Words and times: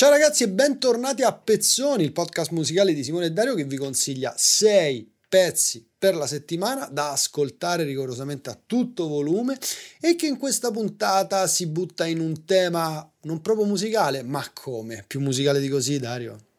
Ciao 0.00 0.08
ragazzi 0.08 0.44
e 0.44 0.48
bentornati 0.48 1.22
a 1.22 1.30
Pezzoni, 1.30 2.04
il 2.04 2.12
podcast 2.12 2.52
musicale 2.52 2.94
di 2.94 3.04
Simone 3.04 3.26
e 3.26 3.32
Dario 3.32 3.54
che 3.54 3.64
vi 3.64 3.76
consiglia 3.76 4.32
6 4.34 5.16
pezzi 5.28 5.86
per 5.98 6.14
la 6.14 6.26
settimana 6.26 6.88
da 6.90 7.10
ascoltare 7.10 7.84
rigorosamente 7.84 8.48
a 8.48 8.58
tutto 8.64 9.08
volume 9.08 9.58
e 10.00 10.16
che 10.16 10.26
in 10.26 10.38
questa 10.38 10.70
puntata 10.70 11.46
si 11.46 11.66
butta 11.66 12.06
in 12.06 12.20
un 12.20 12.46
tema 12.46 13.06
non 13.24 13.42
proprio 13.42 13.66
musicale, 13.66 14.22
ma 14.22 14.42
come? 14.54 15.04
Più 15.06 15.20
musicale 15.20 15.60
di 15.60 15.68
così, 15.68 15.98
Dario? 15.98 16.49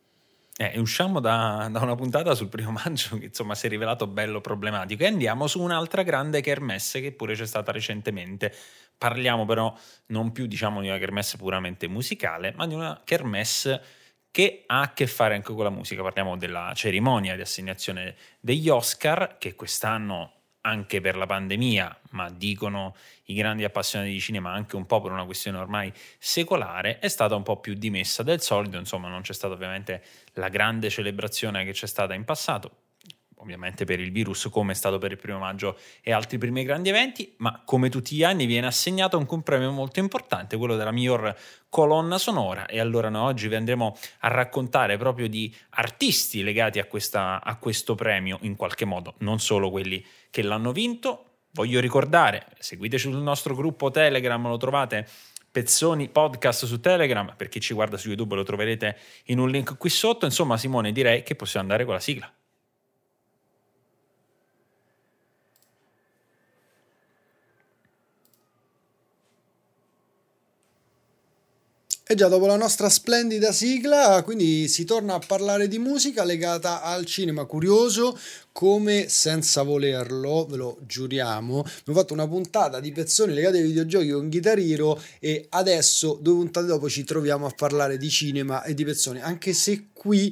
Eh, 0.62 0.78
usciamo 0.78 1.20
da, 1.20 1.68
da, 1.72 1.80
una 1.80 1.96
puntata 1.96 2.36
sul 2.36 2.48
primo 2.48 2.70
maggio 2.70 3.18
che 3.18 3.26
insomma 3.26 3.56
si 3.56 3.66
è 3.66 3.70
rivelato 3.70 4.06
bello 4.06 4.42
problematico 4.42 5.02
e 5.02 5.08
andiamo 5.08 5.48
su 5.48 5.60
un'altra 5.60 6.04
grande 6.04 6.40
kermesse 6.42 7.02
che 7.02 7.12
pure 7.14 7.34
c'è 7.34 7.48
stata 7.48 7.72
recentemente. 7.72 8.54
Parliamo 8.96 9.48
però 9.48 9.76
non 10.08 10.32
più 10.32 10.46
diciamo 10.46 10.82
di 10.82 10.88
una 10.88 11.00
kermesse 11.00 11.38
puramente 11.38 11.88
musicale, 11.88 12.54
ma 12.56 12.68
di 12.68 12.76
una 12.76 13.02
kermesse 13.04 13.82
che 14.30 14.64
ha 14.68 14.82
a 14.82 14.94
che 14.94 15.08
fare 15.08 15.34
anche 15.34 15.52
con 15.52 15.64
la 15.64 15.72
musica. 15.72 16.04
Parliamo 16.04 16.38
della 16.38 16.74
cerimonia 16.76 17.34
di 17.34 17.42
assegnazione 17.42 18.16
degli 18.40 18.70
Oscar 18.70 19.38
che 19.40 19.56
quest'anno 19.56 20.41
anche 20.62 21.02
per 21.02 21.16
la 21.16 21.26
pandemia, 21.26 22.02
ma 22.12 22.30
dicono 22.30 22.96
i 23.26 23.34
grandi 23.34 23.64
appassionati 23.64 24.12
di 24.12 24.20
cinema 24.20 24.52
anche 24.52 24.76
un 24.76 24.86
po' 24.86 25.02
per 25.02 25.12
una 25.12 25.26
questione 25.26 25.58
ormai 25.58 25.92
secolare, 26.20 27.00
è 27.00 27.08
stata 27.08 27.36
un 27.36 27.44
po' 27.44 27.60
più 27.60 27.74
dimessa 27.74 28.24
del 28.24 28.42
solito, 28.42 28.78
insomma 28.78 29.08
non 29.08 29.22
c'è 29.22 29.34
stata 29.34 29.54
ovviamente 29.54 30.04
la 30.34 30.50
grande 30.50 30.90
celebrazione 30.90 31.66
che 31.66 31.72
c'è 31.72 31.88
stata 31.88 32.14
in 32.14 32.24
passato, 32.26 32.76
ovviamente 33.42 33.86
per 33.86 34.00
il 34.00 34.12
virus 34.12 34.48
come 34.52 34.72
è 34.72 34.76
stato 34.76 34.98
per 34.98 35.12
il 35.12 35.18
primo 35.18 35.40
maggio 35.40 35.78
e 36.02 36.12
altri 36.12 36.38
primi 36.38 36.64
grandi 36.64 36.90
eventi, 36.90 37.34
ma 37.38 37.62
come 37.66 37.90
tutti 37.90 38.16
gli 38.16 38.24
anni 38.24 38.46
viene 38.46 38.68
assegnato 38.68 39.18
anche 39.18 39.34
un 39.34 39.44
premio 39.44 39.72
molto 39.72 40.00
importante, 40.00 40.58
quello 40.58 40.76
della 40.76 40.92
miglior 40.92 41.36
colonna 41.70 42.18
sonora 42.18 42.66
e 42.66 42.80
allora 42.80 43.10
noi 43.10 43.28
oggi 43.28 43.48
vi 43.48 43.56
andremo 43.56 43.98
a 44.20 44.28
raccontare 44.28 44.98
proprio 44.98 45.28
di 45.28 45.54
artisti 45.72 46.44
legati 46.44 46.80
a, 46.80 46.86
questa, 46.86 47.44
a 47.44 47.56
questo 47.58 47.96
premio 47.96 48.38
in 48.42 48.56
qualche 48.56 48.86
modo, 48.86 49.16
non 49.20 49.40
solo 49.40 49.70
quelli 49.70 50.06
che 50.30 50.42
l'hanno 50.42 50.72
vinto. 50.72 51.26
Voglio 51.54 51.82
ricordare, 51.82 52.46
seguiteci 52.60 53.10
sul 53.12 53.22
nostro 53.22 53.56
gruppo 53.56 53.92
Telegram, 53.92 54.48
lo 54.48 54.56
trovate 54.56 55.06
Pezzoni 55.52 56.08
podcast 56.08 56.64
su 56.64 56.80
Telegram, 56.80 57.34
per 57.36 57.50
chi 57.50 57.60
ci 57.60 57.74
guarda 57.74 57.98
su 57.98 58.08
YouTube 58.08 58.36
lo 58.36 58.44
troverete 58.44 58.98
in 59.26 59.40
un 59.40 59.50
link 59.50 59.78
qui 59.78 59.90
sotto. 59.90 60.24
Insomma, 60.26 60.56
Simone, 60.56 60.94
direi 60.94 61.24
che 61.24 61.36
possiamo 61.36 61.66
andare 61.66 61.84
con 61.84 61.94
la 61.94 62.00
sigla. 62.00 62.34
E 72.12 72.16
già 72.16 72.28
dopo 72.28 72.46
la 72.46 72.58
nostra 72.58 72.90
splendida 72.90 73.54
sigla, 73.54 74.22
quindi 74.26 74.68
si 74.68 74.84
torna 74.84 75.14
a 75.14 75.22
parlare 75.26 75.70
di 75.70 75.80
musica 75.80 76.26
legata 76.26 76.82
al 76.82 77.06
cinema. 77.06 77.46
Curioso, 77.46 78.20
come 78.52 79.08
senza 79.08 79.64
volerlo, 79.64 80.46
ve 80.46 80.58
lo 80.58 80.78
giuriamo, 80.86 81.60
abbiamo 81.60 82.00
fatto 82.00 82.12
una 82.12 82.28
puntata 82.28 82.82
di 82.82 82.92
pezzoni 82.92 83.34
legati 83.34 83.60
ai 83.60 83.64
videogiochi 83.64 84.10
con 84.10 84.28
Guitar 84.28 84.60
e 85.22 85.46
adesso, 85.52 86.20
due 86.22 86.34
puntate 86.34 86.68
dopo, 86.68 86.90
ci 86.90 87.06
troviamo 87.06 87.46
a 87.46 87.54
parlare 87.56 87.96
di 87.96 88.10
cinema 88.10 88.62
e 88.64 88.74
di 88.74 88.84
pezzoni, 88.84 89.22
anche 89.22 89.54
se 89.54 89.86
qui 89.94 90.30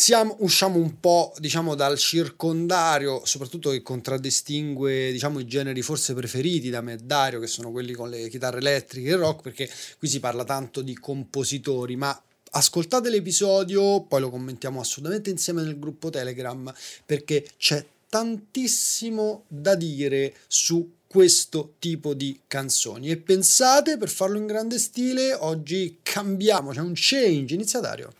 siamo, 0.00 0.36
usciamo 0.38 0.78
un 0.78 1.00
po' 1.00 1.34
diciamo 1.38 1.74
dal 1.74 1.98
circondario, 1.98 3.22
soprattutto 3.24 3.70
che 3.70 3.82
contraddistingue 3.82 5.10
diciamo 5.10 5.40
i 5.40 5.44
generi 5.44 5.82
forse 5.82 6.14
preferiti 6.14 6.70
da 6.70 6.80
me 6.80 6.98
Dario, 7.02 7.40
che 7.40 7.48
sono 7.48 7.72
quelli 7.72 7.94
con 7.94 8.08
le 8.08 8.28
chitarre 8.28 8.58
elettriche 8.58 9.08
e 9.08 9.16
rock, 9.16 9.42
perché 9.42 9.68
qui 9.98 10.06
si 10.06 10.20
parla 10.20 10.44
tanto 10.44 10.82
di 10.82 10.94
compositori, 10.94 11.96
ma 11.96 12.16
ascoltate 12.52 13.10
l'episodio, 13.10 14.02
poi 14.02 14.20
lo 14.20 14.30
commentiamo 14.30 14.78
assolutamente 14.78 15.30
insieme 15.30 15.62
nel 15.62 15.80
gruppo 15.80 16.10
Telegram, 16.10 16.72
perché 17.04 17.44
c'è 17.56 17.84
tantissimo 18.08 19.46
da 19.48 19.74
dire 19.74 20.32
su 20.46 20.92
questo 21.08 21.74
tipo 21.80 22.14
di 22.14 22.38
canzoni. 22.46 23.10
E 23.10 23.16
pensate 23.16 23.98
per 23.98 24.10
farlo 24.10 24.38
in 24.38 24.46
grande 24.46 24.78
stile 24.78 25.34
oggi 25.34 25.98
cambiamo 26.02 26.70
c'è 26.70 26.80
un 26.80 26.92
change. 26.94 27.54
Inizia 27.54 27.80
Dario 27.80 28.12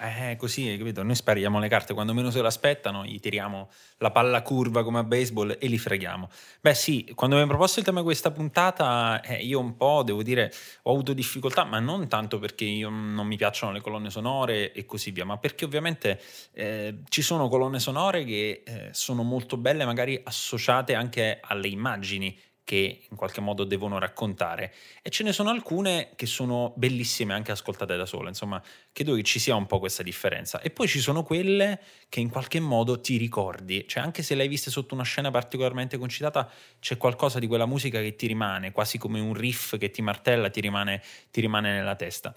eh, 0.00 0.36
così, 0.36 0.66
hai 0.66 0.78
capito? 0.78 1.02
Noi 1.02 1.14
spariamo 1.14 1.58
le 1.58 1.68
carte 1.68 1.92
quando 1.94 2.14
meno 2.14 2.30
se 2.30 2.40
lo 2.40 2.46
aspettano, 2.46 3.04
gli 3.04 3.20
tiriamo 3.20 3.70
la 3.98 4.10
palla 4.10 4.40
curva 4.42 4.82
come 4.82 4.98
a 5.00 5.04
baseball 5.04 5.56
e 5.58 5.66
li 5.66 5.78
freghiamo. 5.78 6.28
Beh, 6.60 6.74
sì, 6.74 7.12
quando 7.14 7.36
mi 7.36 7.42
hai 7.42 7.48
proposto 7.48 7.80
il 7.80 7.84
tema 7.84 7.98
di 7.98 8.04
questa 8.04 8.30
puntata, 8.30 9.20
eh, 9.20 9.36
io 9.44 9.60
un 9.60 9.76
po', 9.76 10.02
devo 10.02 10.22
dire, 10.22 10.52
ho 10.82 10.92
avuto 10.92 11.12
difficoltà, 11.12 11.64
ma 11.64 11.78
non 11.80 12.08
tanto 12.08 12.38
perché 12.38 12.64
io 12.64 12.88
non 12.88 13.26
mi 13.26 13.36
piacciono 13.36 13.72
le 13.72 13.80
colonne 13.80 14.10
sonore 14.10 14.72
e 14.72 14.86
così 14.86 15.10
via, 15.10 15.24
ma 15.24 15.36
perché 15.36 15.66
ovviamente 15.66 16.20
eh, 16.52 17.00
ci 17.08 17.20
sono 17.20 17.48
colonne 17.48 17.78
sonore 17.78 18.24
che 18.24 18.62
eh, 18.64 18.88
sono 18.92 19.22
molto 19.22 19.56
belle, 19.56 19.84
magari 19.84 20.18
associate 20.24 20.94
anche 20.94 21.40
alle 21.42 21.68
immagini 21.68 22.36
che 22.64 23.06
in 23.08 23.16
qualche 23.16 23.40
modo 23.40 23.64
devono 23.64 23.98
raccontare. 23.98 24.72
E 25.02 25.10
ce 25.10 25.24
ne 25.24 25.32
sono 25.32 25.50
alcune 25.50 26.10
che 26.16 26.26
sono 26.26 26.72
bellissime 26.76 27.34
anche 27.34 27.50
ascoltate 27.52 27.96
da 27.96 28.06
sole, 28.06 28.28
insomma 28.28 28.62
credo 28.92 29.14
che 29.14 29.22
ci 29.22 29.38
sia 29.38 29.54
un 29.54 29.66
po' 29.66 29.78
questa 29.78 30.02
differenza. 30.02 30.60
E 30.60 30.70
poi 30.70 30.86
ci 30.88 31.00
sono 31.00 31.22
quelle 31.22 31.80
che 32.08 32.20
in 32.20 32.30
qualche 32.30 32.60
modo 32.60 33.00
ti 33.00 33.16
ricordi, 33.16 33.86
cioè 33.88 34.02
anche 34.02 34.22
se 34.22 34.34
le 34.34 34.42
hai 34.42 34.48
viste 34.48 34.70
sotto 34.70 34.94
una 34.94 35.04
scena 35.04 35.30
particolarmente 35.30 35.98
concitata 35.98 36.50
c'è 36.78 36.96
qualcosa 36.96 37.38
di 37.38 37.46
quella 37.46 37.66
musica 37.66 38.00
che 38.00 38.14
ti 38.16 38.26
rimane, 38.26 38.72
quasi 38.72 38.98
come 38.98 39.20
un 39.20 39.34
riff 39.34 39.76
che 39.76 39.90
ti 39.90 40.02
martella, 40.02 40.50
ti 40.50 40.60
rimane, 40.60 41.02
ti 41.30 41.40
rimane 41.40 41.72
nella 41.72 41.96
testa. 41.96 42.34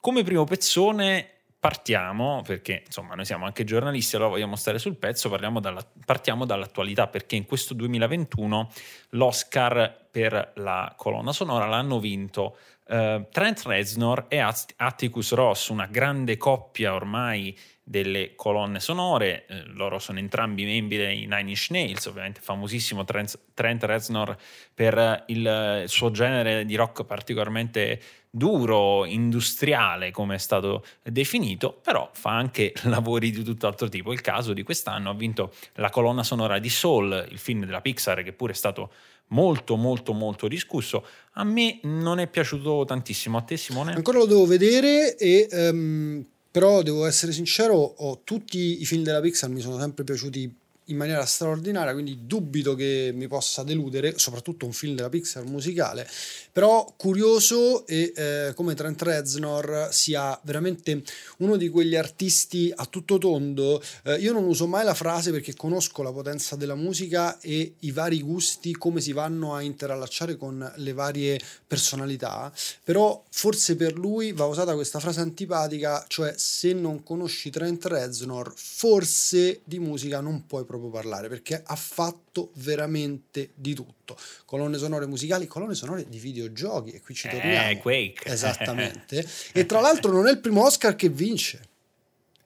Come 0.00 0.22
primo 0.22 0.44
pezzone 0.44 1.35
partiamo, 1.58 2.42
perché 2.44 2.82
insomma 2.86 3.14
noi 3.14 3.24
siamo 3.24 3.44
anche 3.44 3.64
giornalisti, 3.64 4.16
allora 4.16 4.30
vogliamo 4.30 4.56
stare 4.56 4.78
sul 4.78 4.96
pezzo, 4.96 5.28
dalla, 5.60 5.84
partiamo 6.04 6.44
dall'attualità, 6.44 7.08
perché 7.08 7.36
in 7.36 7.46
questo 7.46 7.74
2021 7.74 8.70
l'Oscar 9.10 10.06
per 10.10 10.52
la 10.56 10.92
colonna 10.96 11.32
sonora 11.32 11.66
l'hanno 11.66 11.98
vinto 11.98 12.56
uh, 12.88 13.26
Trent 13.30 13.62
Reznor 13.62 14.26
e 14.28 14.38
Atticus 14.38 15.32
Ross, 15.32 15.68
una 15.68 15.86
grande 15.86 16.36
coppia 16.36 16.94
ormai 16.94 17.56
delle 17.88 18.34
colonne 18.34 18.80
sonore, 18.80 19.46
eh, 19.46 19.62
loro 19.66 20.00
sono 20.00 20.18
entrambi 20.18 20.64
membri 20.64 20.96
dei 20.96 21.20
Nine 21.20 21.50
Inch 21.50 21.68
Nails, 21.70 22.06
ovviamente 22.06 22.40
famosissimo 22.40 23.04
Trent, 23.04 23.38
Trent 23.54 23.84
Reznor 23.84 24.36
per 24.74 25.22
il, 25.28 25.80
il 25.82 25.88
suo 25.88 26.10
genere 26.10 26.64
di 26.64 26.74
rock 26.74 27.04
particolarmente 27.04 28.00
duro, 28.28 29.04
industriale 29.04 30.10
come 30.10 30.34
è 30.34 30.38
stato 30.38 30.84
definito, 31.02 31.72
però 31.72 32.10
fa 32.12 32.30
anche 32.30 32.74
lavori 32.84 33.30
di 33.30 33.44
tutt'altro 33.44 33.88
tipo. 33.88 34.12
Il 34.12 34.20
caso 34.20 34.52
di 34.52 34.64
quest'anno 34.64 35.08
ha 35.08 35.14
vinto 35.14 35.52
la 35.74 35.88
colonna 35.88 36.24
sonora 36.24 36.58
di 36.58 36.68
Soul, 36.68 37.26
il 37.30 37.38
film 37.38 37.64
della 37.64 37.80
Pixar 37.80 38.24
che 38.24 38.32
pure 38.32 38.50
è 38.50 38.56
stato 38.56 38.90
molto 39.28 39.76
molto 39.76 40.12
molto 40.12 40.48
discusso. 40.48 41.04
A 41.32 41.44
me 41.44 41.80
non 41.82 42.18
è 42.18 42.28
piaciuto 42.28 42.84
tantissimo, 42.86 43.38
a 43.38 43.42
te 43.42 43.56
Simone? 43.56 43.94
Ancora 43.94 44.18
lo 44.18 44.26
devo 44.26 44.46
vedere 44.46 45.16
e... 45.16 45.48
Um 45.52 46.26
però 46.56 46.80
devo 46.80 47.04
essere 47.04 47.32
sincero, 47.32 47.74
ho, 47.74 48.22
tutti 48.24 48.80
i 48.80 48.86
film 48.86 49.02
della 49.02 49.20
Pixar 49.20 49.50
mi 49.50 49.60
sono 49.60 49.78
sempre 49.78 50.04
piaciuti 50.04 50.50
in 50.86 50.96
maniera 50.96 51.24
straordinaria, 51.24 51.92
quindi 51.92 52.26
dubito 52.26 52.74
che 52.74 53.10
mi 53.14 53.26
possa 53.26 53.62
deludere, 53.62 54.18
soprattutto 54.18 54.66
un 54.66 54.72
film 54.72 54.94
della 54.94 55.08
Pixar 55.08 55.44
musicale, 55.44 56.08
però 56.52 56.92
curioso 56.96 57.86
e 57.86 58.12
eh, 58.14 58.52
come 58.54 58.74
Trent 58.74 59.02
Reznor 59.02 59.88
sia 59.90 60.38
veramente 60.44 61.02
uno 61.38 61.56
di 61.56 61.68
quegli 61.68 61.96
artisti 61.96 62.72
a 62.74 62.86
tutto 62.86 63.18
tondo. 63.18 63.82
Eh, 64.04 64.16
io 64.16 64.32
non 64.32 64.44
uso 64.44 64.66
mai 64.66 64.84
la 64.84 64.94
frase 64.94 65.30
perché 65.32 65.54
conosco 65.54 66.02
la 66.02 66.12
potenza 66.12 66.54
della 66.56 66.74
musica 66.74 67.40
e 67.40 67.74
i 67.80 67.90
vari 67.90 68.20
gusti, 68.22 68.72
come 68.72 69.00
si 69.00 69.12
vanno 69.12 69.54
a 69.54 69.62
interallacciare 69.62 70.36
con 70.36 70.72
le 70.76 70.92
varie 70.92 71.40
personalità, 71.66 72.52
però 72.84 73.24
forse 73.30 73.74
per 73.76 73.98
lui 73.98 74.32
va 74.32 74.44
usata 74.44 74.74
questa 74.74 75.00
frase 75.00 75.20
antipatica, 75.20 76.04
cioè 76.06 76.32
se 76.36 76.72
non 76.72 77.02
conosci 77.02 77.50
Trent 77.50 77.84
Reznor, 77.86 78.52
forse 78.54 79.60
di 79.64 79.78
musica 79.78 80.20
non 80.20 80.46
puoi 80.46 80.64
proprio 80.64 80.75
proprio 80.78 81.00
parlare 81.00 81.28
perché 81.28 81.62
ha 81.64 81.76
fatto 81.76 82.50
veramente 82.56 83.50
di 83.54 83.74
tutto. 83.74 84.16
Colonne 84.44 84.78
sonore 84.78 85.06
musicali, 85.06 85.46
colonne 85.46 85.74
sonore 85.74 86.08
di 86.08 86.18
videogiochi 86.18 86.90
e 86.90 87.00
qui 87.00 87.14
ci 87.14 87.28
torniamo. 87.28 87.70
Eh, 87.70 87.78
Quake. 87.78 88.28
Esattamente. 88.30 89.26
e 89.52 89.66
tra 89.66 89.80
l'altro 89.80 90.12
non 90.12 90.26
è 90.26 90.30
il 90.30 90.40
primo 90.40 90.64
Oscar 90.64 90.94
che 90.94 91.08
vince. 91.08 91.68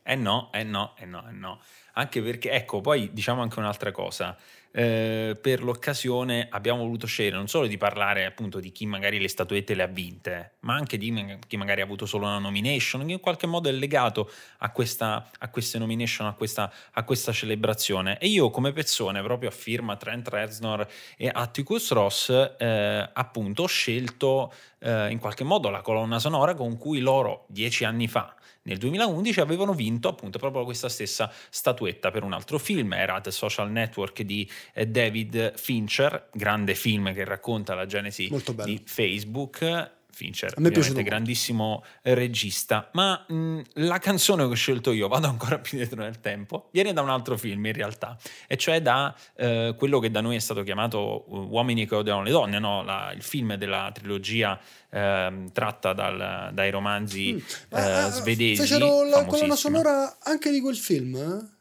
Eh 0.02 0.16
no, 0.16 0.50
eh 0.52 0.64
no, 0.64 0.94
eh 0.98 1.04
no, 1.04 1.28
eh 1.28 1.32
no. 1.32 1.60
Anche 1.94 2.22
perché, 2.22 2.50
ecco, 2.50 2.80
poi 2.80 3.10
diciamo 3.12 3.42
anche 3.42 3.58
un'altra 3.58 3.92
cosa. 3.92 4.36
Eh, 4.72 5.37
per 5.40 5.62
l'occasione 5.62 6.46
abbiamo 6.50 6.82
voluto 6.82 7.06
scegliere 7.06 7.37
non 7.37 7.49
solo 7.49 7.67
di 7.67 7.76
parlare 7.76 8.25
appunto 8.25 8.61
di 8.61 8.70
chi 8.70 8.87
magari 8.87 9.19
le 9.19 9.28
statuette 9.28 9.75
le 9.75 9.82
ha 9.82 9.87
vinte, 9.87 10.52
ma 10.61 10.75
anche 10.75 10.96
di 10.96 11.38
chi 11.46 11.56
magari 11.56 11.81
ha 11.81 11.84
avuto 11.84 12.06
solo 12.06 12.26
una 12.26 12.38
nomination, 12.38 13.05
che 13.06 13.12
in 13.12 13.20
qualche 13.20 13.46
modo 13.46 13.69
è 13.69 13.72
legato 13.72 14.31
a, 14.58 14.70
questa, 14.70 15.28
a 15.38 15.49
queste 15.49 15.78
nomination, 15.78 16.26
a 16.26 16.34
questa, 16.34 16.72
a 16.93 17.02
questa, 17.02 17.32
celebrazione. 17.32 18.19
E 18.19 18.28
io 18.28 18.50
come 18.50 18.72
persona, 18.72 19.22
proprio 19.22 19.49
a 19.49 19.52
firma 19.52 19.96
Trent 19.96 20.28
Reznor 20.28 20.87
e 21.16 21.31
Atticus 21.32 21.90
Ross, 21.93 22.31
eh, 22.58 23.11
appunto 23.12 23.64
ho 23.64 23.66
scelto 23.66 24.52
eh, 24.78 25.11
in 25.11 25.19
qualche 25.19 25.44
modo 25.44 25.69
la 25.70 25.81
colonna 25.81 26.19
sonora 26.19 26.55
con 26.55 26.76
cui 26.76 27.00
loro 27.00 27.44
dieci 27.49 27.84
anni 27.84 28.08
fa 28.08 28.34
nel 28.62 28.76
2011 28.76 29.40
avevano 29.40 29.73
vinto 29.73 30.08
appunto 30.08 30.38
proprio 30.38 30.64
questa 30.64 30.90
stessa 30.90 31.32
statuetta 31.49 32.11
per 32.11 32.23
un 32.25 32.34
altro 32.34 32.58
film, 32.58 32.93
era 32.93 33.19
The 33.20 33.31
Social 33.31 33.70
Network 33.70 34.20
di 34.23 34.49
David 34.88 35.54
Fincher, 35.56 36.28
grande 36.32 36.74
film 36.74 37.12
che 37.12 37.24
racconta 37.24 37.74
la 37.74 37.86
genesi 37.86 38.32
di 38.64 38.80
Facebook 38.84 39.98
Fincher, 40.12 40.52
a 40.56 40.60
me 40.60 40.70
piace 40.70 41.02
grandissimo 41.02 41.84
regista, 42.02 42.90
ma 42.92 43.24
mh, 43.26 43.60
la 43.74 43.98
canzone 43.98 44.44
che 44.44 44.50
ho 44.50 44.54
scelto 44.54 44.92
io, 44.92 45.08
vado 45.08 45.28
ancora 45.28 45.58
più 45.58 45.78
dietro 45.78 46.02
nel 46.02 46.20
tempo, 46.20 46.68
viene 46.72 46.92
da 46.92 47.00
un 47.00 47.08
altro 47.08 47.38
film 47.38 47.64
in 47.66 47.72
realtà, 47.72 48.18
e 48.46 48.56
cioè 48.56 48.82
da 48.82 49.14
eh, 49.36 49.74
quello 49.76 49.98
che 49.98 50.10
da 50.10 50.20
noi 50.20 50.36
è 50.36 50.40
stato 50.40 50.62
chiamato 50.62 51.24
uh, 51.26 51.48
Uomini 51.50 51.86
che 51.86 51.94
odiano 51.94 52.22
le 52.22 52.30
donne, 52.30 52.58
no? 52.58 52.82
la, 52.82 53.12
il 53.14 53.22
film 53.22 53.54
della 53.54 53.90
trilogia 53.92 54.58
eh, 54.90 55.44
tratta 55.52 55.92
dal, 55.92 56.50
dai 56.52 56.70
romanzi 56.70 57.32
mm. 57.32 57.76
eh, 57.76 58.10
svedesi. 58.10 58.60
Fecero 58.60 59.04
la 59.04 59.24
colonna 59.24 59.56
sonora 59.56 60.18
anche 60.22 60.50
di 60.50 60.60
quel 60.60 60.76
film? 60.76 61.58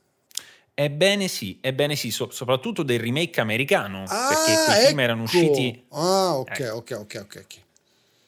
Ebbene 0.81 1.27
sì, 1.27 1.57
ebbene 1.59 1.97
sì, 1.97 2.09
so- 2.09 2.29
soprattutto 2.31 2.83
del 2.83 3.01
remake 3.01 3.41
americano, 3.41 4.05
ah, 4.07 4.27
perché 4.29 4.63
quei 4.63 4.77
ecco. 4.77 4.87
film 4.87 4.99
erano 5.01 5.23
usciti... 5.23 5.83
Ah, 5.89 6.37
ok, 6.37 6.59
eh. 6.59 6.69
ok, 6.69 6.91
ok, 6.99 7.21
ok. 7.21 7.45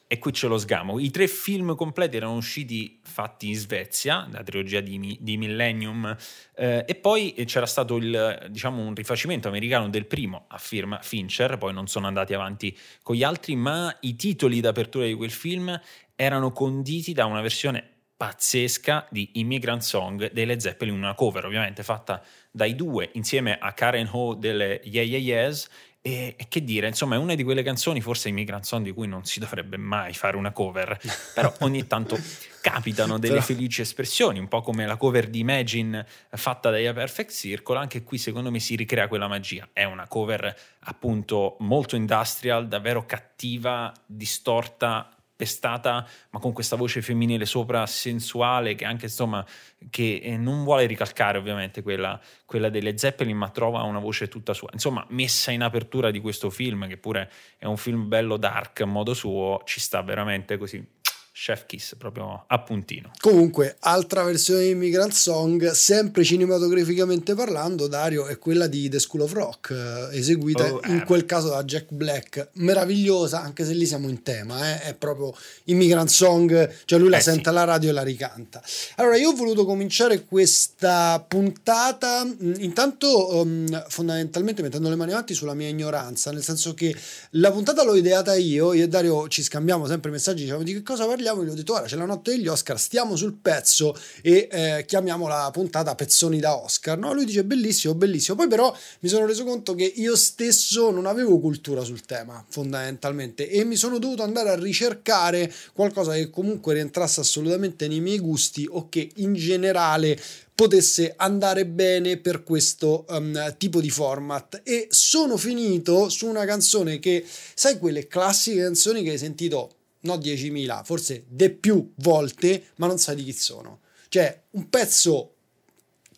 E 0.06 0.18
qui 0.18 0.32
c'è 0.32 0.48
lo 0.48 0.58
sgamo. 0.58 0.98
I 0.98 1.10
tre 1.10 1.28
film 1.28 1.74
completi 1.74 2.18
erano 2.18 2.34
usciti 2.34 3.00
fatti 3.02 3.48
in 3.48 3.54
Svezia, 3.54 4.28
la 4.30 4.42
trilogia 4.42 4.80
di, 4.80 5.16
di 5.18 5.38
Millennium, 5.38 6.14
eh, 6.56 6.84
e 6.86 6.94
poi 6.94 7.32
c'era 7.46 7.64
stato 7.64 7.96
il, 7.96 8.48
diciamo, 8.50 8.82
un 8.82 8.94
rifacimento 8.94 9.48
americano 9.48 9.88
del 9.88 10.04
primo 10.04 10.44
a 10.48 10.58
firma 10.58 10.98
Fincher, 11.00 11.56
poi 11.56 11.72
non 11.72 11.86
sono 11.86 12.06
andati 12.06 12.34
avanti 12.34 12.76
con 13.02 13.16
gli 13.16 13.22
altri, 13.22 13.56
ma 13.56 13.96
i 14.00 14.14
titoli 14.14 14.60
d'apertura 14.60 15.06
di 15.06 15.14
quel 15.14 15.30
film 15.30 15.80
erano 16.14 16.52
conditi 16.52 17.14
da 17.14 17.24
una 17.24 17.40
versione 17.40 17.91
pazzesca 18.22 19.08
di 19.10 19.30
Immigrant 19.32 19.82
Song 19.82 20.30
delle 20.30 20.60
Zeppelin, 20.60 20.94
una 20.94 21.14
cover 21.14 21.44
ovviamente 21.44 21.82
fatta 21.82 22.22
dai 22.52 22.76
due 22.76 23.10
insieme 23.14 23.58
a 23.58 23.72
Karen 23.72 24.08
Ho 24.12 24.34
delle 24.34 24.80
Yeah 24.84 25.02
Yeah 25.02 25.18
Yeahs 25.18 25.68
e, 26.00 26.36
e, 26.36 26.46
che 26.48 26.62
dire, 26.62 26.86
insomma, 26.86 27.16
è 27.16 27.18
una 27.18 27.34
di 27.34 27.42
quelle 27.42 27.64
canzoni, 27.64 28.00
forse 28.00 28.28
i 28.28 28.32
Migrant 28.32 28.64
Song, 28.64 28.84
di 28.84 28.92
cui 28.92 29.08
non 29.08 29.24
si 29.24 29.40
dovrebbe 29.40 29.76
mai 29.76 30.12
fare 30.14 30.36
una 30.36 30.52
cover, 30.52 30.96
però 31.34 31.52
ogni 31.60 31.88
tanto 31.88 32.16
capitano 32.60 33.18
delle 33.18 33.34
però... 33.34 33.46
felici 33.46 33.80
espressioni, 33.80 34.38
un 34.38 34.46
po' 34.46 34.60
come 34.60 34.86
la 34.86 34.96
cover 34.96 35.28
di 35.28 35.40
Imagine 35.40 36.06
fatta 36.30 36.70
dai 36.70 36.86
A 36.86 36.92
Perfect 36.92 37.32
Circle, 37.32 37.76
anche 37.76 38.04
qui 38.04 38.18
secondo 38.18 38.52
me 38.52 38.60
si 38.60 38.76
ricrea 38.76 39.08
quella 39.08 39.26
magia. 39.26 39.68
È 39.72 39.82
una 39.82 40.06
cover 40.06 40.54
appunto 40.80 41.56
molto 41.58 41.96
industrial, 41.96 42.68
davvero 42.68 43.04
cattiva, 43.04 43.92
distorta, 44.06 45.08
pestata, 45.42 46.06
ma 46.30 46.38
con 46.38 46.52
questa 46.52 46.76
voce 46.76 47.02
femminile 47.02 47.46
sopra 47.46 47.84
sensuale, 47.86 48.76
che 48.76 48.84
anche 48.84 49.06
insomma, 49.06 49.44
che 49.90 50.20
eh, 50.22 50.36
non 50.36 50.62
vuole 50.62 50.86
ricalcare 50.86 51.36
ovviamente 51.36 51.82
quella, 51.82 52.20
quella 52.46 52.68
delle 52.68 52.96
Zeppelin, 52.96 53.36
ma 53.36 53.48
trova 53.48 53.82
una 53.82 53.98
voce 53.98 54.28
tutta 54.28 54.54
sua. 54.54 54.68
Insomma, 54.72 55.04
messa 55.08 55.50
in 55.50 55.62
apertura 55.62 56.12
di 56.12 56.20
questo 56.20 56.48
film, 56.48 56.86
che 56.86 56.96
pure 56.96 57.28
è 57.58 57.64
un 57.64 57.76
film 57.76 58.06
bello 58.06 58.36
dark 58.36 58.82
a 58.82 58.86
modo 58.86 59.14
suo, 59.14 59.62
ci 59.64 59.80
sta 59.80 60.00
veramente 60.02 60.56
così 60.56 61.00
Chef 61.42 61.66
Kiss, 61.66 61.96
proprio 61.96 62.44
a 62.46 62.60
puntino. 62.60 63.10
Comunque, 63.18 63.74
altra 63.80 64.22
versione 64.22 64.62
di 64.62 64.68
Immigrant 64.70 65.10
Song, 65.12 65.72
sempre 65.72 66.22
cinematograficamente 66.22 67.34
parlando, 67.34 67.88
Dario, 67.88 68.26
è 68.26 68.38
quella 68.38 68.68
di 68.68 68.88
The 68.88 69.00
School 69.00 69.22
of 69.24 69.32
Rock, 69.32 69.70
eh, 69.72 70.16
eseguita 70.16 70.72
oh, 70.72 70.80
in 70.86 70.98
eh. 70.98 71.04
quel 71.04 71.24
caso 71.24 71.48
da 71.48 71.64
Jack 71.64 71.86
Black. 71.88 72.50
Meravigliosa, 72.52 73.42
anche 73.42 73.64
se 73.64 73.72
lì 73.72 73.86
siamo 73.86 74.08
in 74.08 74.22
tema, 74.22 74.70
eh? 74.70 74.82
è 74.82 74.94
proprio 74.94 75.34
Immigrant 75.64 76.08
Song, 76.08 76.72
cioè 76.84 77.00
lui 77.00 77.08
la 77.08 77.16
eh, 77.16 77.22
sente 77.22 77.48
alla 77.48 77.64
radio 77.64 77.90
e 77.90 77.92
la 77.92 78.04
ricanta. 78.04 78.62
Allora, 78.98 79.16
io 79.16 79.30
ho 79.30 79.34
voluto 79.34 79.64
cominciare 79.64 80.24
questa 80.24 81.24
puntata, 81.26 82.24
mm, 82.24 82.52
intanto 82.58 83.40
um, 83.40 83.84
fondamentalmente 83.88 84.62
mettendo 84.62 84.88
le 84.88 84.94
mani 84.94 85.10
avanti 85.10 85.34
sulla 85.34 85.54
mia 85.54 85.66
ignoranza, 85.66 86.30
nel 86.30 86.44
senso 86.44 86.72
che 86.74 86.94
la 87.30 87.50
puntata 87.50 87.82
l'ho 87.82 87.96
ideata 87.96 88.36
io, 88.36 88.74
io 88.74 88.84
e 88.84 88.88
Dario 88.88 89.26
ci 89.26 89.42
scambiamo 89.42 89.88
sempre 89.88 90.12
messaggi, 90.12 90.44
diciamo 90.44 90.62
di 90.62 90.74
che 90.74 90.84
cosa 90.84 91.04
parliamo 91.04 91.30
ho 91.40 91.54
detto 91.54 91.72
ora 91.72 91.86
c'è 91.86 91.96
la 91.96 92.04
notte 92.04 92.32
degli 92.32 92.46
Oscar, 92.46 92.78
stiamo 92.78 93.16
sul 93.16 93.34
pezzo 93.34 93.96
e 94.20 94.48
eh, 94.50 94.84
chiamiamo 94.86 95.26
la 95.26 95.50
puntata 95.52 95.94
Pezzoni 95.94 96.38
da 96.38 96.56
Oscar. 96.56 96.98
No? 96.98 97.12
Lui 97.12 97.24
dice 97.24 97.44
bellissimo, 97.44 97.94
bellissimo. 97.94 98.36
Poi 98.36 98.48
però 98.48 98.74
mi 99.00 99.08
sono 99.08 99.26
reso 99.26 99.44
conto 99.44 99.74
che 99.74 99.84
io 99.84 100.16
stesso 100.16 100.90
non 100.90 101.06
avevo 101.06 101.38
cultura 101.40 101.82
sul 101.82 102.02
tema 102.02 102.44
fondamentalmente 102.48 103.48
e 103.48 103.64
mi 103.64 103.76
sono 103.76 103.98
dovuto 103.98 104.22
andare 104.22 104.50
a 104.50 104.58
ricercare 104.58 105.52
qualcosa 105.72 106.12
che 106.12 106.30
comunque 106.30 106.74
rientrasse 106.74 107.20
assolutamente 107.20 107.88
nei 107.88 108.00
miei 108.00 108.18
gusti 108.18 108.66
o 108.70 108.88
che 108.88 109.10
in 109.16 109.34
generale 109.34 110.18
potesse 110.54 111.14
andare 111.16 111.66
bene 111.66 112.18
per 112.18 112.44
questo 112.44 113.04
um, 113.08 113.54
tipo 113.56 113.80
di 113.80 113.90
format 113.90 114.60
e 114.64 114.86
sono 114.90 115.36
finito 115.36 116.08
su 116.08 116.26
una 116.26 116.44
canzone 116.44 116.98
che 116.98 117.24
sai 117.54 117.78
quelle 117.78 118.06
classiche 118.06 118.60
canzoni 118.60 119.02
che 119.02 119.10
hai 119.10 119.18
sentito 119.18 119.76
no 120.02 120.16
10.000, 120.16 120.84
forse 120.84 121.24
de 121.28 121.50
più 121.50 121.92
volte, 121.96 122.66
ma 122.76 122.86
non 122.86 122.98
sai 122.98 123.16
di 123.16 123.24
chi 123.24 123.32
sono. 123.32 123.80
Cioè, 124.08 124.42
un 124.50 124.68
pezzo 124.68 125.36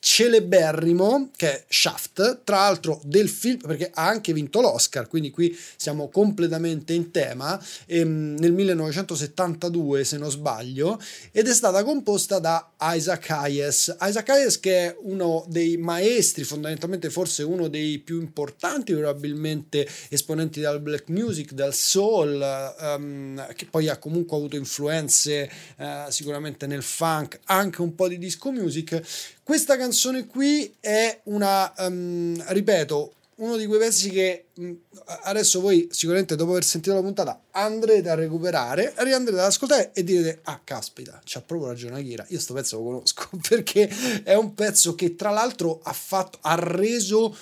celeberrimo 0.05 1.31
che 1.35 1.51
è 1.51 1.65
Shaft, 1.67 2.41
tra 2.45 2.59
l'altro 2.59 3.01
del 3.05 3.27
film, 3.27 3.57
perché 3.57 3.91
ha 3.95 4.07
anche 4.07 4.35
vinto 4.35 4.61
l'Oscar, 4.61 5.09
quindi 5.09 5.31
qui 5.31 5.59
siamo 5.77 6.11
completamente 6.11 6.93
in 6.93 7.11
tema, 7.11 7.59
ehm, 7.87 8.37
nel 8.39 8.53
1972 8.53 10.05
se 10.05 10.19
non 10.19 10.31
sbaglio, 10.31 11.01
ed 11.33 11.49
è 11.49 11.55
stata 11.55 11.83
composta 11.85 12.39
da 12.39 12.71
Isaac 12.83 13.31
Hayes. 13.31 13.97
Isaac 14.03 14.29
Hayes 14.29 14.61
che 14.61 14.89
è 14.89 14.97
uno 15.05 15.47
dei 15.49 15.79
maestri, 15.79 16.45
fondamentalmente 16.45 17.09
forse 17.09 17.43
uno 17.43 17.69
dei 17.69 17.99
più 17.99 18.21
importanti, 18.21 18.93
probabilmente 18.93 19.89
esponenti 20.11 20.61
del 20.61 20.81
black 20.81 21.09
music, 21.09 21.53
del 21.53 21.73
soul, 21.73 22.43
ehm, 22.79 23.55
che 23.55 23.65
poi 23.71 23.89
ha 23.89 23.97
comunque 23.97 24.37
avuto 24.37 24.57
influenze 24.57 25.51
eh, 25.79 26.05
sicuramente 26.11 26.67
nel 26.67 26.83
funk, 26.83 27.41
anche 27.45 27.81
un 27.81 27.95
po' 27.95 28.07
di 28.07 28.19
disco 28.19 28.53
music 28.53 29.33
questa 29.45 29.77
canzone 29.77 30.27
qui 30.27 30.75
è 30.81 31.21
una, 31.25 31.71
um, 31.77 32.43
ripeto, 32.49 33.13
uno 33.37 33.57
di 33.59 33.67
quei 33.67 33.79
pezzi 33.79 34.09
che 34.09 34.47
um, 34.55 34.75
adesso 35.25 35.61
voi 35.61 35.87
sicuramente 35.91 36.35
dopo 36.35 36.53
aver 36.53 36.65
sentito 36.65 36.95
la 36.95 37.03
puntata 37.03 37.43
andrete 37.51 38.09
a 38.09 38.15
recuperare, 38.15 38.95
riandrete 38.97 39.39
ad 39.39 39.45
ascoltare 39.45 39.93
e 39.93 40.03
direte 40.03 40.41
ah 40.45 40.61
caspita, 40.65 41.21
c'ha 41.25 41.43
proprio 41.43 41.69
ragione 41.69 41.99
Akira, 41.99 42.25
io 42.29 42.41
sto 42.41 42.55
pezzo 42.55 42.79
lo 42.79 42.85
conosco 42.85 43.29
perché 43.47 43.87
è 44.23 44.35
un 44.35 44.55
pezzo 44.55 44.95
che 44.95 45.15
tra 45.15 45.29
l'altro 45.29 45.81
ha 45.83 45.93
fatto, 45.93 46.39
ha 46.41 46.55
reso 46.55 47.37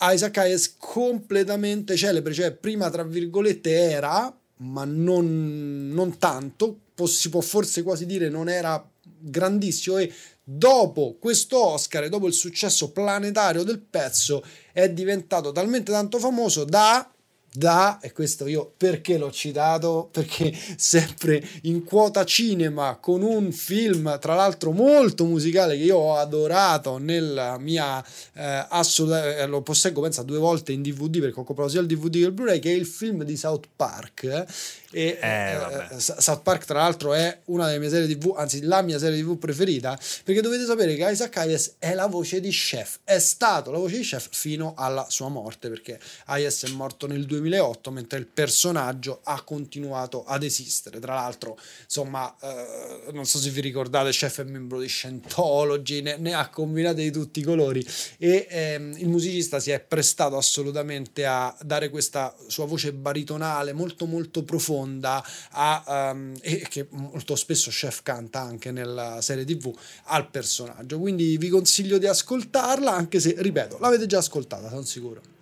Isaac 0.00 0.36
Hayes 0.38 0.74
completamente 0.78 1.96
celebre, 1.96 2.34
cioè 2.34 2.50
prima 2.50 2.90
tra 2.90 3.04
virgolette 3.04 3.70
era, 3.70 4.36
ma 4.56 4.84
non, 4.84 5.90
non 5.92 6.18
tanto, 6.18 6.78
si 7.04 7.28
può 7.28 7.40
forse 7.40 7.84
quasi 7.84 8.04
dire 8.04 8.28
non 8.28 8.48
era 8.48 8.84
grandissimo 9.18 9.98
e 9.98 10.12
dopo 10.42 11.16
questo 11.18 11.64
Oscar 11.64 12.04
e 12.04 12.08
dopo 12.08 12.26
il 12.26 12.32
successo 12.32 12.92
planetario 12.92 13.62
del 13.62 13.80
pezzo 13.80 14.44
è 14.72 14.90
diventato 14.90 15.52
talmente 15.52 15.92
tanto 15.92 16.18
famoso 16.18 16.64
da 16.64 17.10
da, 17.56 17.98
e 18.00 18.12
questo 18.12 18.46
io 18.46 18.72
perché 18.76 19.18
l'ho 19.18 19.30
citato? 19.30 20.08
Perché 20.10 20.52
sempre 20.76 21.42
in 21.62 21.84
quota 21.84 22.24
cinema 22.24 22.96
con 23.00 23.22
un 23.22 23.52
film, 23.52 24.18
tra 24.18 24.34
l'altro 24.34 24.72
molto 24.72 25.24
musicale, 25.24 25.76
che 25.76 25.84
io 25.84 25.96
ho 25.96 26.16
adorato 26.16 26.98
nella 26.98 27.58
mia 27.58 28.04
eh, 28.34 28.66
assoluta, 28.68 29.36
eh, 29.36 29.46
lo 29.46 29.62
posseggo 29.62 30.00
pensa 30.00 30.22
due 30.22 30.38
volte 30.38 30.72
in 30.72 30.82
DVD 30.82 31.20
perché 31.20 31.40
ho 31.40 31.44
comprato 31.44 31.70
sia 31.70 31.80
il 31.80 31.86
DVD 31.86 32.12
che 32.12 32.26
il 32.26 32.32
Blu-ray, 32.32 32.58
che 32.58 32.70
è 32.70 32.74
il 32.74 32.86
film 32.86 33.22
di 33.24 33.36
South 33.36 33.68
Park. 33.74 34.44
E, 34.92 35.18
eh, 35.20 35.58
eh, 35.90 36.00
South 36.00 36.42
Park, 36.42 36.64
tra 36.64 36.78
l'altro, 36.78 37.12
è 37.12 37.40
una 37.46 37.66
delle 37.66 37.78
mie 37.78 37.88
serie 37.88 38.08
TV, 38.08 38.34
anzi, 38.36 38.62
la 38.62 38.82
mia 38.82 38.98
serie 38.98 39.20
TV 39.20 39.36
preferita. 39.36 39.98
Perché 40.24 40.40
dovete 40.40 40.64
sapere 40.64 40.94
che 40.94 41.10
Isaac 41.10 41.36
Hayes 41.36 41.74
è 41.78 41.94
la 41.94 42.06
voce 42.06 42.40
di 42.40 42.50
Chef, 42.50 43.00
è 43.04 43.18
stato 43.18 43.70
la 43.70 43.78
voce 43.78 43.98
di 43.98 44.02
Chef 44.02 44.28
fino 44.30 44.74
alla 44.76 45.06
sua 45.08 45.28
morte. 45.28 45.68
Perché 45.68 45.98
Hayes 46.26 46.64
è 46.64 46.70
morto 46.70 47.06
nel 47.06 47.26
2008, 47.46 47.90
mentre 47.90 48.18
il 48.18 48.26
personaggio 48.26 49.20
ha 49.24 49.42
continuato 49.42 50.24
ad 50.24 50.42
esistere. 50.42 50.98
Tra 50.98 51.14
l'altro, 51.14 51.58
insomma, 51.84 52.34
eh, 52.40 53.12
non 53.12 53.24
so 53.24 53.38
se 53.38 53.50
vi 53.50 53.60
ricordate, 53.60 54.10
Chef 54.10 54.40
è 54.40 54.44
membro 54.44 54.80
di 54.80 54.88
Scientology, 54.88 56.02
ne, 56.02 56.16
ne 56.16 56.34
ha 56.34 56.48
combinate 56.48 57.02
di 57.02 57.10
tutti 57.10 57.40
i 57.40 57.42
colori. 57.42 57.86
E 58.18 58.46
ehm, 58.48 58.94
il 58.98 59.08
musicista 59.08 59.60
si 59.60 59.70
è 59.70 59.80
prestato 59.80 60.36
assolutamente 60.36 61.24
a 61.24 61.56
dare 61.62 61.90
questa 61.90 62.34
sua 62.46 62.66
voce 62.66 62.92
baritonale 62.92 63.72
molto 63.72 64.06
molto 64.06 64.42
profonda 64.42 65.24
a, 65.50 66.10
um, 66.12 66.34
e 66.40 66.66
che 66.68 66.86
molto 66.90 67.36
spesso 67.36 67.70
Chef 67.70 68.02
canta 68.02 68.40
anche 68.40 68.70
nella 68.70 69.20
serie 69.20 69.44
tv 69.44 69.74
al 70.04 70.30
personaggio 70.30 70.98
quindi 70.98 71.36
vi 71.36 71.48
consiglio 71.48 71.98
di 71.98 72.06
ascoltarla 72.06 72.92
anche 72.92 73.20
se 73.20 73.34
ripeto 73.36 73.78
l'avete 73.78 74.06
già 74.06 74.18
ascoltata 74.18 74.68
sono 74.68 74.82
sicuro 74.82 75.35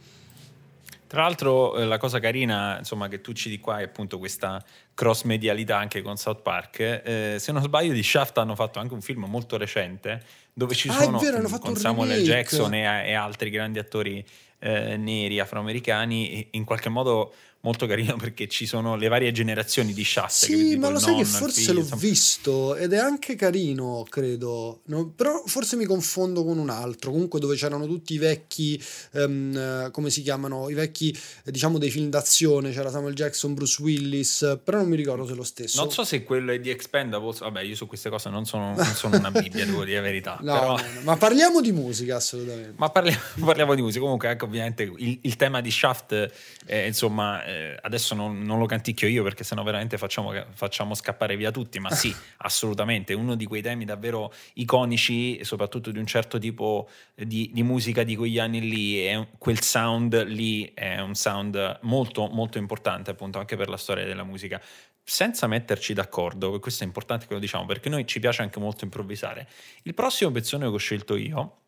tra 1.15 1.23
l'altro 1.23 1.77
eh, 1.77 1.85
la 1.85 1.97
cosa 1.97 2.19
carina 2.19 2.77
insomma, 2.79 3.07
che 3.07 3.21
tu 3.21 3.33
citi 3.33 3.61
qua 3.61 3.79
è 3.79 3.85
appunto 3.85 4.19
questa 4.19 4.61
cross 4.95 5.23
medialità 5.23 5.79
anche 5.79 6.03
con 6.03 6.17
South 6.17 6.43
Park. 6.43 6.81
Eh, 6.81 7.37
se 7.39 7.53
non 7.53 7.63
sbaglio 7.63 7.93
di 7.93 8.03
Shaft 8.03 8.37
hanno 8.39 8.57
fatto 8.57 8.81
anche 8.81 8.95
un 8.95 9.01
film 9.01 9.25
molto 9.27 9.57
recente 9.57 10.21
dove 10.53 10.75
ci 10.75 10.89
ah, 10.89 10.93
sono 10.93 11.19
vero, 11.19 11.49
con 11.61 11.77
Samuel 11.77 12.21
L. 12.21 12.25
Jackson 12.25 12.75
e, 12.75 13.09
e, 13.09 13.15
altri 13.15 13.51
grandi 13.51 13.79
attori 13.79 14.25
eh, 14.65 14.97
neri 14.97 15.39
afroamericani 15.41 16.49
in 16.53 16.65
qualche 16.65 16.89
modo 16.89 17.35
molto 17.65 17.87
carino 17.87 18.17
perché 18.17 18.47
ci 18.47 18.67
sono 18.67 18.95
le 18.95 19.09
varie 19.09 19.33
generazioni 19.33 19.93
di 19.93 20.05
Shaft. 20.05 20.45
Sì, 20.45 20.77
ma 20.77 20.91
lo 20.91 20.99
sai 20.99 21.17
che 21.17 21.25
forse 21.25 21.61
figlio, 21.63 21.73
l'ho 21.73 21.81
insomma. 21.81 22.01
visto 22.01 22.77
ed 22.77 22.93
è 22.93 22.99
anche 22.99 23.35
carino, 23.35 24.07
credo. 24.09 24.83
No, 24.85 25.09
però 25.09 25.43
forse 25.47 25.77
mi 25.77 25.87
confondo 25.87 26.45
con 26.45 26.59
un 26.59 26.71
altro. 26.71 27.11
Comunque, 27.11 27.41
dove 27.41 27.57
c'erano 27.57 27.87
tutti 27.87 28.15
i 28.15 28.19
vecchi, 28.19 28.81
um, 29.13 29.91
come 29.91 30.11
si 30.11 30.23
chiamano? 30.23 30.69
I 30.69 30.75
vecchi, 30.75 31.17
diciamo, 31.45 31.79
dei 31.79 31.91
film 31.91 32.11
d'azione. 32.11 32.71
C'era 32.71 32.91
Samuel 32.91 33.15
Jackson, 33.15 33.55
Bruce 33.55 33.83
Willis, 33.83 34.59
però 34.63 34.79
non 34.79 34.89
mi 34.89 34.97
ricordo 34.97 35.27
se 35.27 35.33
è 35.33 35.35
lo 35.35 35.43
stesso. 35.43 35.81
Non 35.81 35.91
so 35.91 36.05
se 36.05 36.23
quello 36.23 36.53
è 36.53 36.61
di 36.61 36.69
Expendables. 36.71 37.41
Vabbè, 37.41 37.63
io 37.63 37.75
su 37.75 37.87
queste 37.87 38.11
cose 38.11 38.29
non 38.29 38.45
sono, 38.45 38.75
non 38.75 38.85
sono 38.95 39.17
una 39.17 39.31
Bibbia, 39.31 39.65
devo 39.65 39.85
dire 39.85 39.97
la 39.97 40.03
verità. 40.03 40.39
No, 40.45 40.53
però... 40.53 40.77
no, 40.77 40.83
no, 40.83 41.01
ma 41.05 41.17
parliamo 41.17 41.63
di 41.63 41.73
musica, 41.73 42.17
assolutamente. 42.17 42.75
Ma 42.77 42.91
parliamo, 42.91 43.19
parliamo 43.47 43.75
di 43.75 43.81
musica. 43.81 44.03
Comunque, 44.03 44.29
ecco, 44.29 44.47
ovviamente 44.55 44.85
il, 44.85 45.19
il 45.23 45.37
tema 45.37 45.61
di 45.61 45.71
Shaft, 45.71 46.33
eh, 46.67 46.87
insomma 46.87 47.45
eh, 47.45 47.77
adesso 47.83 48.15
non, 48.15 48.43
non, 48.43 48.59
lo 48.59 48.67
canticchio 48.67 49.09
io 49.09 49.23
perché 49.23 49.43
sennò 49.43 49.63
veramente 49.63 49.99
facciamo, 49.99 50.33
facciamo, 50.53 50.95
scappare 50.95 51.37
via 51.37 51.51
tutti, 51.51 51.81
ma 51.81 51.91
sì, 51.91 52.15
assolutamente, 52.39 53.13
uno 53.13 53.35
di 53.35 53.47
quei 53.47 53.63
temi 53.63 53.85
davvero 53.85 54.33
iconici, 54.55 55.45
soprattutto 55.45 55.91
di 55.91 55.99
un 55.99 56.07
certo 56.07 56.39
tipo 56.39 56.89
di, 57.15 57.51
di 57.53 57.63
musica 57.63 58.05
di 58.05 58.17
quegli 58.17 58.39
anni 58.39 58.61
lì, 58.61 59.05
è, 59.05 59.27
quel 59.39 59.61
sound 59.61 60.25
lì 60.25 60.71
è 60.73 61.01
un 61.01 61.15
sound 61.15 61.81
molto 61.83 62.29
molto 62.29 62.59
importante 62.59 63.11
appunto 63.11 63.39
anche 63.39 63.57
per 63.57 63.69
la 63.69 63.77
storia 63.77 64.05
della 64.05 64.25
musica. 64.25 64.61
Senza 65.07 65.47
metterci 65.47 65.93
d'accordo, 65.93 66.59
questo 66.61 66.83
è 66.83 66.87
importante 66.87 67.27
che 67.27 67.35
lo 67.35 67.39
diciamo 67.39 67.67
perché 67.67 67.91
noi 67.91 68.07
ci 68.07 68.21
piace 68.21 68.41
anche 68.41 68.59
molto 68.59 68.85
improvvisare. 68.85 69.47
Il 69.83 69.93
prossimo 69.93 70.31
pezzone 70.31 70.67
che 70.67 70.73
ho 70.73 70.79
scelto 70.79 71.17
io 71.17 71.64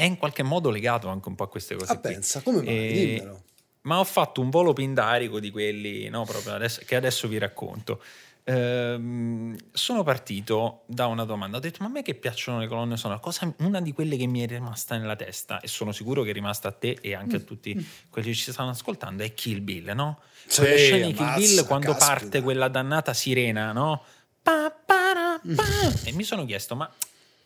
è 0.00 0.04
in 0.04 0.16
qualche 0.16 0.42
modo 0.42 0.70
legato 0.70 1.08
anche 1.08 1.28
un 1.28 1.34
po' 1.34 1.44
a 1.44 1.48
queste 1.48 1.76
cose. 1.76 1.92
Ah, 1.92 1.98
pensa, 1.98 2.40
come 2.40 2.62
mai? 2.62 2.66
E... 2.66 2.92
Dimmelo 2.92 3.42
ma 3.82 3.98
ho 3.98 4.04
fatto 4.04 4.40
un 4.40 4.50
volo 4.50 4.72
pindarico 4.72 5.40
di 5.40 5.50
quelli 5.50 6.08
no, 6.08 6.26
adesso, 6.46 6.82
che 6.84 6.96
adesso 6.96 7.28
vi 7.28 7.38
racconto. 7.38 8.02
Ehm, 8.44 9.56
sono 9.72 10.02
partito 10.02 10.82
da 10.86 11.06
una 11.06 11.24
domanda, 11.24 11.58
ho 11.58 11.60
detto 11.60 11.78
ma 11.80 11.86
a 11.86 11.90
me 11.90 12.02
che 12.02 12.14
piacciono 12.14 12.58
le 12.58 12.66
colonne 12.66 12.96
sonore, 12.96 13.20
cosa, 13.20 13.52
una 13.58 13.80
di 13.80 13.92
quelle 13.92 14.16
che 14.16 14.26
mi 14.26 14.40
è 14.40 14.46
rimasta 14.46 14.96
nella 14.96 15.14
testa 15.14 15.60
e 15.60 15.68
sono 15.68 15.92
sicuro 15.92 16.22
che 16.22 16.30
è 16.30 16.32
rimasta 16.32 16.68
a 16.68 16.72
te 16.72 16.98
e 17.00 17.14
anche 17.14 17.36
a 17.36 17.38
mm. 17.38 17.44
tutti 17.44 17.74
mm. 17.74 17.80
quelli 18.10 18.28
che 18.28 18.34
ci 18.34 18.52
stanno 18.52 18.70
ascoltando 18.70 19.22
è 19.22 19.32
Kill 19.34 19.62
Bill, 19.62 19.92
no? 19.92 20.20
Sì, 20.46 20.60
Quelle 20.60 20.78
scene 20.78 21.06
di 21.06 21.14
Kill 21.14 21.34
Bill 21.34 21.66
quando 21.66 21.92
caspita. 21.92 22.12
parte 22.12 22.40
quella 22.42 22.68
dannata 22.68 23.14
sirena, 23.14 23.72
no? 23.72 24.02
Pa, 24.42 24.70
pa, 24.70 25.40
pa, 25.42 25.92
e 26.04 26.12
mi 26.12 26.24
sono 26.24 26.44
chiesto 26.44 26.74
ma, 26.74 26.90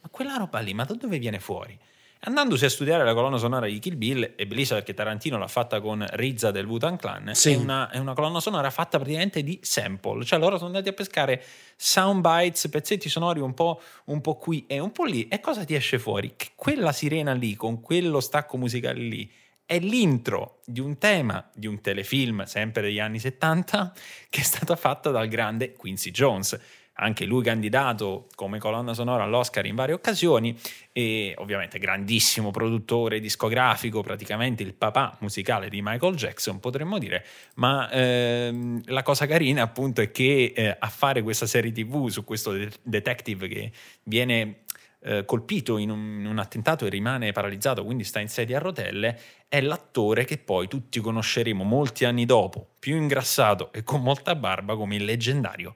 ma 0.01 0.09
quella 0.09 0.37
roba 0.37 0.61
lì, 0.61 0.75
ma 0.75 0.85
da 0.85 0.95
dove 0.95 1.19
viene 1.19 1.39
fuori? 1.39 1.79
Andandosi 2.26 2.64
a 2.64 2.71
studiare 2.71 3.04
la 3.04 3.12
colonna 3.12 3.37
sonora 3.37 3.66
di 3.66 3.78
Kill 3.78 3.99
Bill, 3.99 4.35
è 4.35 4.47
bellissima 4.47 4.78
perché 4.78 4.95
Tarantino 4.95 5.37
l'ha 5.37 5.47
fatta 5.47 5.83
con 5.83 6.07
Rizza 6.12 6.50
del 6.50 6.64
Wu-Tang 6.64 6.99
Clan, 6.99 7.35
sì. 7.35 7.52
è, 7.52 7.57
una, 7.57 7.90
è, 7.90 7.99
una, 7.99 8.14
colonna 8.14 8.40
sonora 8.40 8.71
fatta 8.71 8.97
praticamente 8.97 9.43
di 9.43 9.59
sample, 9.61 10.25
cioè 10.25 10.38
loro 10.38 10.57
sono 10.57 10.69
andati 10.69 10.88
a 10.88 10.95
pescare 10.95 11.43
sound 11.76 12.26
bites, 12.26 12.69
pezzetti 12.69 13.11
sonori 13.11 13.40
un 13.40 13.52
po', 13.52 13.78
un 14.07 14.23
po' 14.23 14.37
qui 14.37 14.64
e 14.66 14.78
un 14.78 14.90
po' 14.90 15.04
lì, 15.04 15.28
e 15.28 15.38
cosa 15.40 15.64
ti 15.64 15.75
esce 15.75 15.99
fuori? 15.99 16.33
Che 16.35 16.52
quella 16.54 16.93
sirena 16.93 17.35
lì, 17.35 17.57
con 17.57 17.83
quello 17.83 18.21
stacco 18.21 18.57
musicale 18.57 19.00
lì, 19.00 19.31
è 19.66 19.78
l'intro 19.78 20.61
di 20.64 20.81
un 20.81 20.97
tema 20.97 21.47
di 21.54 21.66
un 21.66 21.83
telefilm, 21.83 22.45
sempre 22.45 22.81
degli 22.81 23.00
anni 23.00 23.19
70, 23.19 23.93
che 24.31 24.40
è 24.40 24.45
stata 24.45 24.76
fatta 24.76 25.11
dal 25.11 25.28
grande 25.28 25.75
Quincy 25.75 26.11
Jones 26.11 26.59
anche 26.95 27.25
lui 27.25 27.43
candidato 27.43 28.29
come 28.35 28.59
colonna 28.59 28.95
sonora 28.95 29.25
all'Oscar 29.25 29.67
in 29.67 29.75
varie 29.75 29.95
occasioni 29.95 30.57
e 30.93 31.35
ovviamente 31.39 31.79
grandissimo 31.79 32.51
produttore 32.51 33.19
discografico, 33.21 34.03
praticamente 34.03 34.63
il 34.63 34.75
papà 34.75 35.17
musicale 35.21 35.69
di 35.69 35.81
Michael 35.83 36.15
Jackson 36.15 36.61
potremmo 36.61 36.99
dire, 36.99 37.25
ma 37.57 37.91
ehm, 37.91 38.83
la 38.87 39.03
cosa 39.03 39.27
carina 39.27 39.63
appunto 39.63 40.01
è 40.01 40.11
che 40.11 40.53
eh, 40.55 40.77
a 40.79 40.89
fare 40.89 41.23
questa 41.23 41.47
serie 41.47 41.73
tv 41.73 42.09
su 42.09 42.23
questo 42.25 42.53
de- 42.53 42.71
detective 42.83 43.49
che 43.49 43.73
viene 44.05 44.65
eh, 45.05 45.25
colpito 45.25 45.77
in 45.77 45.91
un, 45.91 46.21
in 46.21 46.27
un, 46.27 46.39
attentato 46.39 46.87
e 46.87 46.89
rimane 46.89 47.33
paralizzato, 47.33 47.85
quindi 47.85 48.05
sta 48.05 48.21
in 48.21 48.29
sedia 48.29 48.57
a 48.57 48.61
rotelle, 48.61 49.19
è 49.49 49.61
l'attore 49.61 50.25
che 50.25 50.39
poi 50.39 50.69
tutti 50.69 51.01
conosceremo 51.01 51.63
molti 51.65 52.05
anni 52.05 52.25
dopo, 52.25 52.75
più 52.79 52.97
ingrassato 52.97 53.73
e 53.73 53.83
con 53.83 54.01
molta 54.01 54.35
barba 54.35 54.77
come 54.77 54.97
il 54.97 55.05
leggendario 55.05 55.75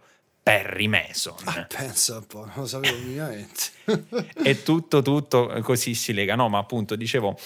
Perry 0.48 0.86
Mason. 0.86 1.34
Ah, 1.44 1.66
pensa 1.68 2.16
un 2.16 2.26
po', 2.26 2.46
non 2.46 2.54
lo 2.54 2.66
sapevo 2.66 2.96
minimamente. 2.96 3.64
e 4.42 4.62
tutto, 4.62 5.02
tutto 5.02 5.54
così 5.60 5.92
si 5.92 6.14
lega. 6.14 6.36
No, 6.36 6.48
ma 6.48 6.56
appunto, 6.56 6.96
dicevo, 6.96 7.38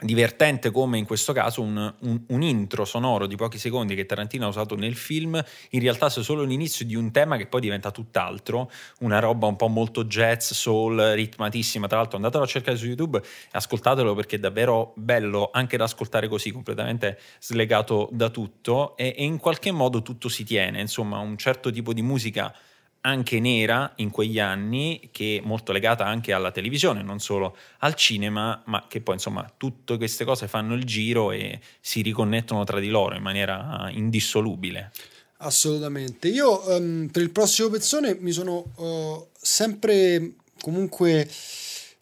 divertente 0.00 0.70
come 0.70 0.98
in 0.98 1.04
questo 1.04 1.32
caso 1.32 1.60
un, 1.60 1.94
un, 2.00 2.20
un, 2.28 2.42
intro 2.42 2.84
sonoro 2.84 3.26
di 3.26 3.36
pochi 3.36 3.58
secondi 3.58 3.94
che 3.94 4.06
Tarantino 4.06 4.46
ha 4.46 4.48
usato 4.48 4.74
nel 4.74 4.94
film 4.94 5.42
in 5.70 5.80
realtà 5.80 6.08
sia 6.08 6.22
solo 6.22 6.42
l'inizio 6.42 6.86
di 6.86 6.94
un 6.94 7.10
tema 7.10 7.36
che 7.36 7.46
poi 7.46 7.60
diventa 7.60 7.90
tutt'altro 7.90 8.70
una 9.00 9.18
roba 9.18 9.46
un 9.46 9.56
po' 9.56 9.68
molto 9.68 10.04
jazz, 10.04 10.52
soul, 10.52 10.96
ritmatissima. 11.14 11.86
Tra 11.86 11.98
l'altro 11.98 12.16
andatelo 12.16 12.44
a 12.44 12.46
cercare 12.46 12.76
su 12.76 12.86
YouTube 12.86 13.20
ascoltatelo 13.52 14.14
perché 14.14 14.36
è 14.36 14.38
davvero 14.38 14.92
bello 14.96 15.50
anche 15.52 15.76
da 15.76 15.84
ascoltare 15.84 16.28
così 16.28 16.50
completamente 16.50 17.18
slegato 17.38 18.08
da 18.12 18.30
tutto 18.30 18.96
e, 18.96 19.14
e 19.16 19.24
in 19.24 19.38
qualche 19.38 19.70
modo 19.70 20.02
tutto 20.02 20.28
si 20.28 20.44
tiene. 20.44 20.80
Insomma 20.80 21.18
un 21.18 21.36
certo 21.36 21.70
tipo 21.70 21.92
di 21.92 22.02
musica 22.02 22.54
anche 23.02 23.40
nera 23.40 23.92
in 23.96 24.10
quegli 24.10 24.38
anni, 24.38 25.08
che 25.10 25.40
è 25.42 25.46
molto 25.46 25.72
legata 25.72 26.04
anche 26.04 26.32
alla 26.32 26.50
televisione, 26.50 27.02
non 27.02 27.18
solo 27.18 27.56
al 27.78 27.94
cinema, 27.94 28.62
ma 28.66 28.84
che 28.88 29.00
poi 29.00 29.14
insomma 29.14 29.50
tutte 29.56 29.96
queste 29.96 30.24
cose 30.24 30.48
fanno 30.48 30.74
il 30.74 30.84
giro 30.84 31.30
e 31.32 31.60
si 31.80 32.02
riconnettono 32.02 32.64
tra 32.64 32.78
di 32.78 32.88
loro 32.88 33.14
in 33.14 33.22
maniera 33.22 33.88
indissolubile. 33.90 34.90
Assolutamente. 35.38 36.28
Io 36.28 36.62
um, 36.76 37.08
per 37.10 37.22
il 37.22 37.30
prossimo 37.30 37.70
pezzone 37.70 38.16
mi 38.20 38.32
sono 38.32 38.72
uh, 38.76 39.28
sempre 39.40 40.32
comunque, 40.60 41.26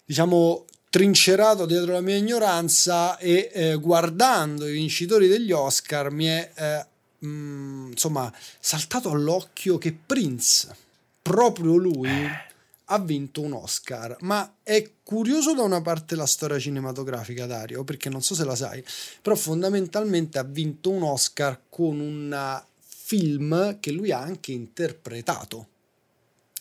diciamo, 0.05 0.65
trincerato 0.91 1.65
dietro 1.65 1.93
la 1.93 2.01
mia 2.01 2.17
ignoranza 2.17 3.19
e 3.19 3.51
eh, 3.53 3.75
guardando 3.77 4.67
i 4.67 4.73
vincitori 4.73 5.29
degli 5.29 5.53
Oscar 5.53 6.11
mi 6.11 6.25
è 6.25 6.51
eh, 6.57 6.87
mm, 7.27 7.91
insomma 7.91 8.33
saltato 8.59 9.11
all'occhio 9.11 9.77
che 9.77 9.95
Prince 9.95 10.87
proprio 11.29 11.77
lui 11.77 12.09
ha 12.91 12.99
vinto 12.99 13.43
un 13.43 13.53
Oscar. 13.53 14.17
Ma 14.21 14.57
è 14.63 14.93
curioso 15.03 15.55
da 15.55 15.63
una 15.63 15.83
parte 15.83 16.17
la 16.17 16.25
storia 16.25 16.59
cinematografica, 16.59 17.45
Dario, 17.45 17.85
perché 17.85 18.09
non 18.09 18.23
so 18.23 18.35
se 18.35 18.45
la 18.45 18.57
sai, 18.57 18.83
però 19.21 19.37
fondamentalmente 19.37 20.39
ha 20.39 20.43
vinto 20.43 20.89
un 20.91 21.03
Oscar 21.03 21.61
con 21.69 22.01
un 22.01 22.63
film 22.81 23.79
che 23.79 23.91
lui 23.91 24.11
ha 24.11 24.21
anche 24.21 24.53
interpretato, 24.53 25.69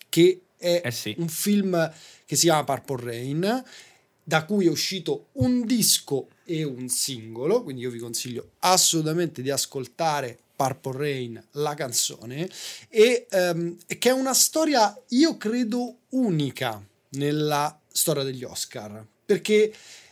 che 0.10 0.42
è 0.58 0.82
eh 0.84 0.92
sì. 0.92 1.16
un 1.18 1.30
film 1.30 1.92
che 2.26 2.36
si 2.36 2.44
chiama 2.44 2.66
Purple 2.66 3.06
Rain, 3.06 3.64
da 4.22 4.44
cui 4.44 4.66
è 4.66 4.70
uscito 4.70 5.28
un 5.34 5.66
disco 5.66 6.28
e 6.44 6.66
un 6.66 6.90
singolo, 6.90 7.64
quindi 7.64 7.84
io 7.84 7.90
vi 7.90 8.00
consiglio 8.00 8.52
assolutamente 8.60 9.42
di 9.42 9.50
ascoltare 9.50 10.40
Purple 10.58 10.98
Rain, 10.98 11.48
la 11.52 11.76
canzone, 11.76 12.50
e 12.90 13.28
um, 13.32 13.78
che 13.88 14.10
è 14.10 14.12
una 14.12 14.34
storia, 14.34 15.00
io 15.10 15.38
credo, 15.38 16.00
unica 16.10 16.84
nella 17.10 17.80
storia 17.88 18.24
degli 18.24 18.44
Oscar, 18.44 19.06
perché 19.24 19.72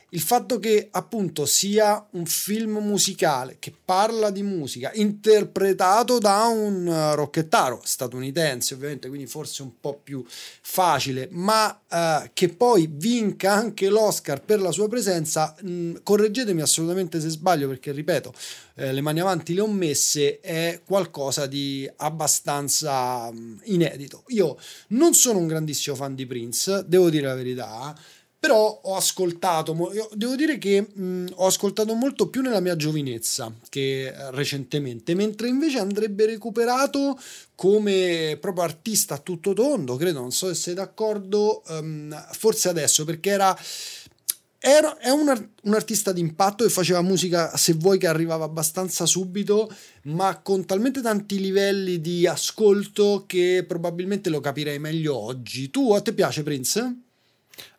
il 0.09 0.21
fatto 0.21 0.59
che 0.59 0.87
appunto 0.91 1.45
sia 1.45 2.05
un 2.11 2.25
film 2.25 2.77
musicale 2.77 3.57
che 3.59 3.73
parla 3.83 4.29
di 4.29 4.43
musica 4.43 4.91
interpretato 4.93 6.19
da 6.19 6.45
un 6.45 7.13
rocchettaro 7.15 7.81
statunitense 7.83 8.75
ovviamente 8.75 9.07
quindi 9.07 9.27
forse 9.27 9.63
un 9.63 9.71
po' 9.79 9.99
più 10.01 10.23
facile 10.27 11.27
ma 11.31 11.81
eh, 11.89 12.29
che 12.33 12.49
poi 12.49 12.87
vinca 12.91 13.53
anche 13.53 13.89
l'Oscar 13.89 14.41
per 14.41 14.61
la 14.61 14.71
sua 14.71 14.87
presenza 14.87 15.55
mh, 15.59 16.03
correggetemi 16.03 16.61
assolutamente 16.61 17.19
se 17.19 17.29
sbaglio 17.29 17.67
perché 17.67 17.91
ripeto 17.91 18.33
eh, 18.75 18.93
le 18.93 19.01
mani 19.01 19.21
avanti 19.21 19.53
le 19.53 19.61
ho 19.61 19.67
messe 19.67 20.39
è 20.39 20.81
qualcosa 20.85 21.45
di 21.45 21.89
abbastanza 21.97 23.31
mh, 23.31 23.61
inedito. 23.65 24.23
Io 24.27 24.57
non 24.89 25.13
sono 25.13 25.39
un 25.39 25.47
grandissimo 25.47 25.95
fan 25.95 26.13
di 26.13 26.25
Prince 26.25 26.83
devo 26.85 27.09
dire 27.09 27.27
la 27.27 27.35
verità 27.35 27.97
però 28.45 28.79
ho 28.83 28.95
ascoltato, 28.95 29.75
devo 30.13 30.35
dire 30.35 30.59
che 30.59 30.79
mh, 30.79 31.29
ho 31.33 31.47
ascoltato 31.47 31.95
molto 31.95 32.29
più 32.29 32.43
nella 32.43 32.59
mia 32.59 32.75
giovinezza 32.75 33.51
che 33.69 34.13
recentemente, 34.29 35.15
mentre 35.15 35.47
invece 35.47 35.79
andrebbe 35.79 36.27
recuperato 36.27 37.19
come 37.55 38.37
proprio 38.39 38.63
artista 38.63 39.15
a 39.15 39.17
tutto 39.17 39.53
tondo, 39.53 39.95
credo, 39.95 40.19
non 40.19 40.31
so 40.31 40.47
se 40.49 40.53
sei 40.53 40.73
d'accordo, 40.75 41.63
um, 41.69 42.15
forse 42.33 42.69
adesso, 42.69 43.03
perché 43.03 43.31
era... 43.31 43.57
Era, 44.57 44.97
è 44.97 45.09
un, 45.09 45.49
un 45.63 45.73
artista 45.75 46.11
d'impatto 46.11 46.63
che 46.63 46.71
faceva 46.71 47.01
musica, 47.03 47.55
se 47.55 47.73
vuoi, 47.73 47.99
che 47.99 48.07
arrivava 48.07 48.45
abbastanza 48.45 49.05
subito, 49.05 49.71
ma 50.05 50.39
con 50.41 50.65
talmente 50.65 51.01
tanti 51.01 51.39
livelli 51.39 52.01
di 52.01 52.25
ascolto 52.25 53.25
che 53.27 53.63
probabilmente 53.67 54.31
lo 54.31 54.39
capirei 54.39 54.79
meglio 54.79 55.15
oggi. 55.15 55.69
Tu 55.69 55.93
a 55.93 56.01
te 56.01 56.13
piace 56.13 56.41
Prince? 56.41 57.04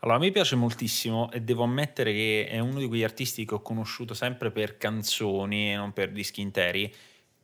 Allora, 0.01 0.19
a 0.19 0.21
me 0.21 0.31
piace 0.31 0.57
moltissimo 0.57 1.31
e 1.33 1.41
devo 1.41 1.65
ammettere 1.65 2.13
che 2.13 2.47
è 2.49 2.59
uno 2.59 2.79
di 2.79 2.87
quegli 2.87 3.03
artisti 3.05 3.45
che 3.45 3.55
ho 3.55 3.63
conosciuto 3.63 4.15
sempre 4.15 4.51
per 4.51 4.79
canzoni 4.79 5.73
e 5.73 5.77
non 5.77 5.93
per 5.93 6.13
dischi 6.13 6.41
interi, 6.41 6.93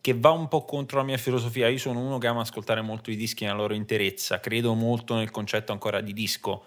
che 0.01 0.15
va 0.15 0.31
un 0.31 0.49
po' 0.49 0.65
contro 0.65 0.99
la 0.99 1.05
mia 1.05 1.17
filosofia. 1.17 1.69
Io 1.69 1.79
sono 1.79 2.01
uno 2.01 2.19
che 2.19 2.27
ama 2.27 2.41
ascoltare 2.43 2.81
molto 2.81 3.11
i 3.11 3.17
dischi 3.17 3.45
nella 3.45 3.57
loro 3.57 3.75
interezza, 3.75 4.41
credo 4.41 4.75
molto 4.75 5.15
nel 5.15 5.31
concetto 5.31 5.73
ancora 5.73 6.01
di 6.01 6.13
disco 6.13 6.65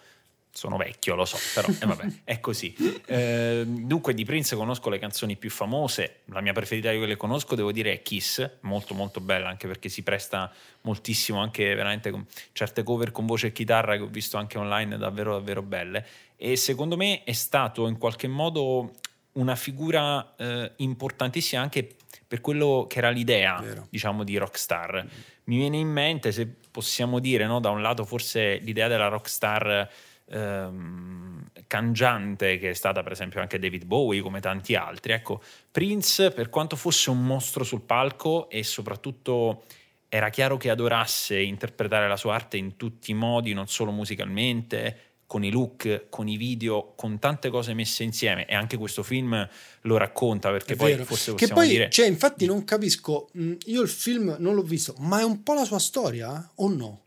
sono 0.55 0.77
vecchio, 0.77 1.15
lo 1.15 1.25
so, 1.25 1.37
però 1.53 1.67
eh, 1.67 1.85
vabbè, 1.85 2.05
è 2.23 2.39
così. 2.39 2.73
Eh, 3.07 3.65
dunque, 3.67 4.13
di 4.13 4.23
Prince 4.23 4.55
conosco 4.55 4.89
le 4.89 4.99
canzoni 4.99 5.35
più 5.35 5.49
famose. 5.49 6.21
La 6.27 6.39
mia 6.39 6.53
preferita 6.53 6.91
quelle 6.91 7.07
che 7.07 7.17
conosco, 7.17 7.55
devo 7.55 7.73
dire, 7.73 7.91
è 7.91 8.01
Kiss, 8.01 8.49
molto 8.61 8.93
molto 8.93 9.19
bella, 9.19 9.49
anche 9.49 9.67
perché 9.67 9.89
si 9.89 10.01
presta 10.01 10.49
moltissimo, 10.81 11.41
anche 11.41 11.75
veramente 11.75 12.09
con 12.09 12.25
certe 12.53 12.83
cover 12.83 13.11
con 13.11 13.25
voce 13.25 13.47
e 13.47 13.51
chitarra 13.51 13.97
che 13.97 14.03
ho 14.03 14.07
visto 14.07 14.37
anche 14.37 14.57
online, 14.57 14.97
davvero 14.97 15.33
davvero 15.33 15.61
belle. 15.61 16.05
E 16.37 16.55
secondo 16.55 16.95
me 16.95 17.25
è 17.25 17.33
stato 17.33 17.87
in 17.87 17.97
qualche 17.97 18.29
modo 18.29 18.93
una 19.33 19.57
figura 19.57 20.35
eh, 20.37 20.71
importantissima 20.77 21.61
anche 21.61 21.97
per 22.25 22.39
quello 22.39 22.85
che 22.87 22.99
era 22.99 23.09
l'idea, 23.09 23.59
Vero. 23.59 23.87
diciamo, 23.89 24.23
di 24.23 24.37
rockstar. 24.37 24.93
Mm-hmm. 24.93 25.07
Mi 25.43 25.57
viene 25.57 25.77
in 25.77 25.89
mente, 25.89 26.31
se 26.31 26.47
possiamo 26.71 27.19
dire, 27.19 27.45
no, 27.45 27.59
da 27.59 27.71
un 27.71 27.81
lato 27.81 28.05
forse 28.05 28.55
l'idea 28.59 28.87
della 28.87 29.09
rockstar 29.09 29.89
ehm, 30.29 31.49
cangiante 31.67 32.57
che 32.57 32.71
è 32.71 32.73
stata 32.73 33.03
per 33.03 33.11
esempio 33.11 33.41
anche 33.41 33.59
David 33.59 33.85
Bowie 33.85 34.21
come 34.21 34.39
tanti 34.39 34.75
altri. 34.75 35.13
Ecco, 35.13 35.41
Prince 35.71 36.31
per 36.31 36.49
quanto 36.49 36.75
fosse 36.75 37.09
un 37.09 37.25
mostro 37.25 37.63
sul 37.63 37.81
palco 37.81 38.49
e 38.49 38.63
soprattutto 38.63 39.63
era 40.09 40.29
chiaro 40.29 40.57
che 40.57 40.69
adorasse 40.69 41.39
interpretare 41.39 42.07
la 42.07 42.17
sua 42.17 42.35
arte 42.35 42.57
in 42.57 42.77
tutti 42.77 43.11
i 43.11 43.13
modi, 43.13 43.53
non 43.53 43.67
solo 43.67 43.91
musicalmente, 43.91 44.99
con 45.27 45.43
i 45.43 45.51
look, 45.51 46.05
con 46.09 46.27
i 46.27 46.37
video, 46.37 46.93
con 46.95 47.19
tante 47.19 47.49
cose 47.49 47.73
messe 47.73 48.03
insieme 48.03 48.45
e 48.45 48.53
anche 48.53 48.77
questo 48.77 49.03
film 49.03 49.47
lo 49.81 49.97
racconta 49.97 50.51
perché 50.51 50.73
è 50.73 50.75
poi 50.75 50.91
vero. 50.91 51.05
forse 51.05 51.33
che 51.33 51.47
poi, 51.47 51.67
dire... 51.67 51.89
Cioè, 51.89 52.07
infatti 52.07 52.45
non 52.45 52.63
capisco, 52.63 53.29
io 53.65 53.81
il 53.81 53.89
film 53.89 54.35
non 54.39 54.53
l'ho 54.53 54.61
visto, 54.61 54.93
ma 54.99 55.19
è 55.19 55.23
un 55.23 55.43
po' 55.43 55.53
la 55.53 55.65
sua 55.65 55.79
storia 55.79 56.51
o 56.55 56.69
no? 56.69 57.04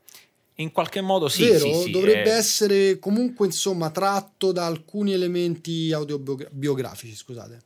In 0.60 0.72
qualche 0.72 1.00
modo 1.00 1.28
sì, 1.28 1.44
Vero? 1.44 1.58
sì, 1.58 1.74
sì 1.74 1.90
dovrebbe 1.90 2.30
è... 2.32 2.36
essere 2.36 2.98
comunque 2.98 3.46
insomma 3.46 3.90
tratto 3.90 4.50
da 4.50 4.66
alcuni 4.66 5.12
elementi 5.12 5.92
autobiografici, 5.92 7.14
scusate. 7.14 7.62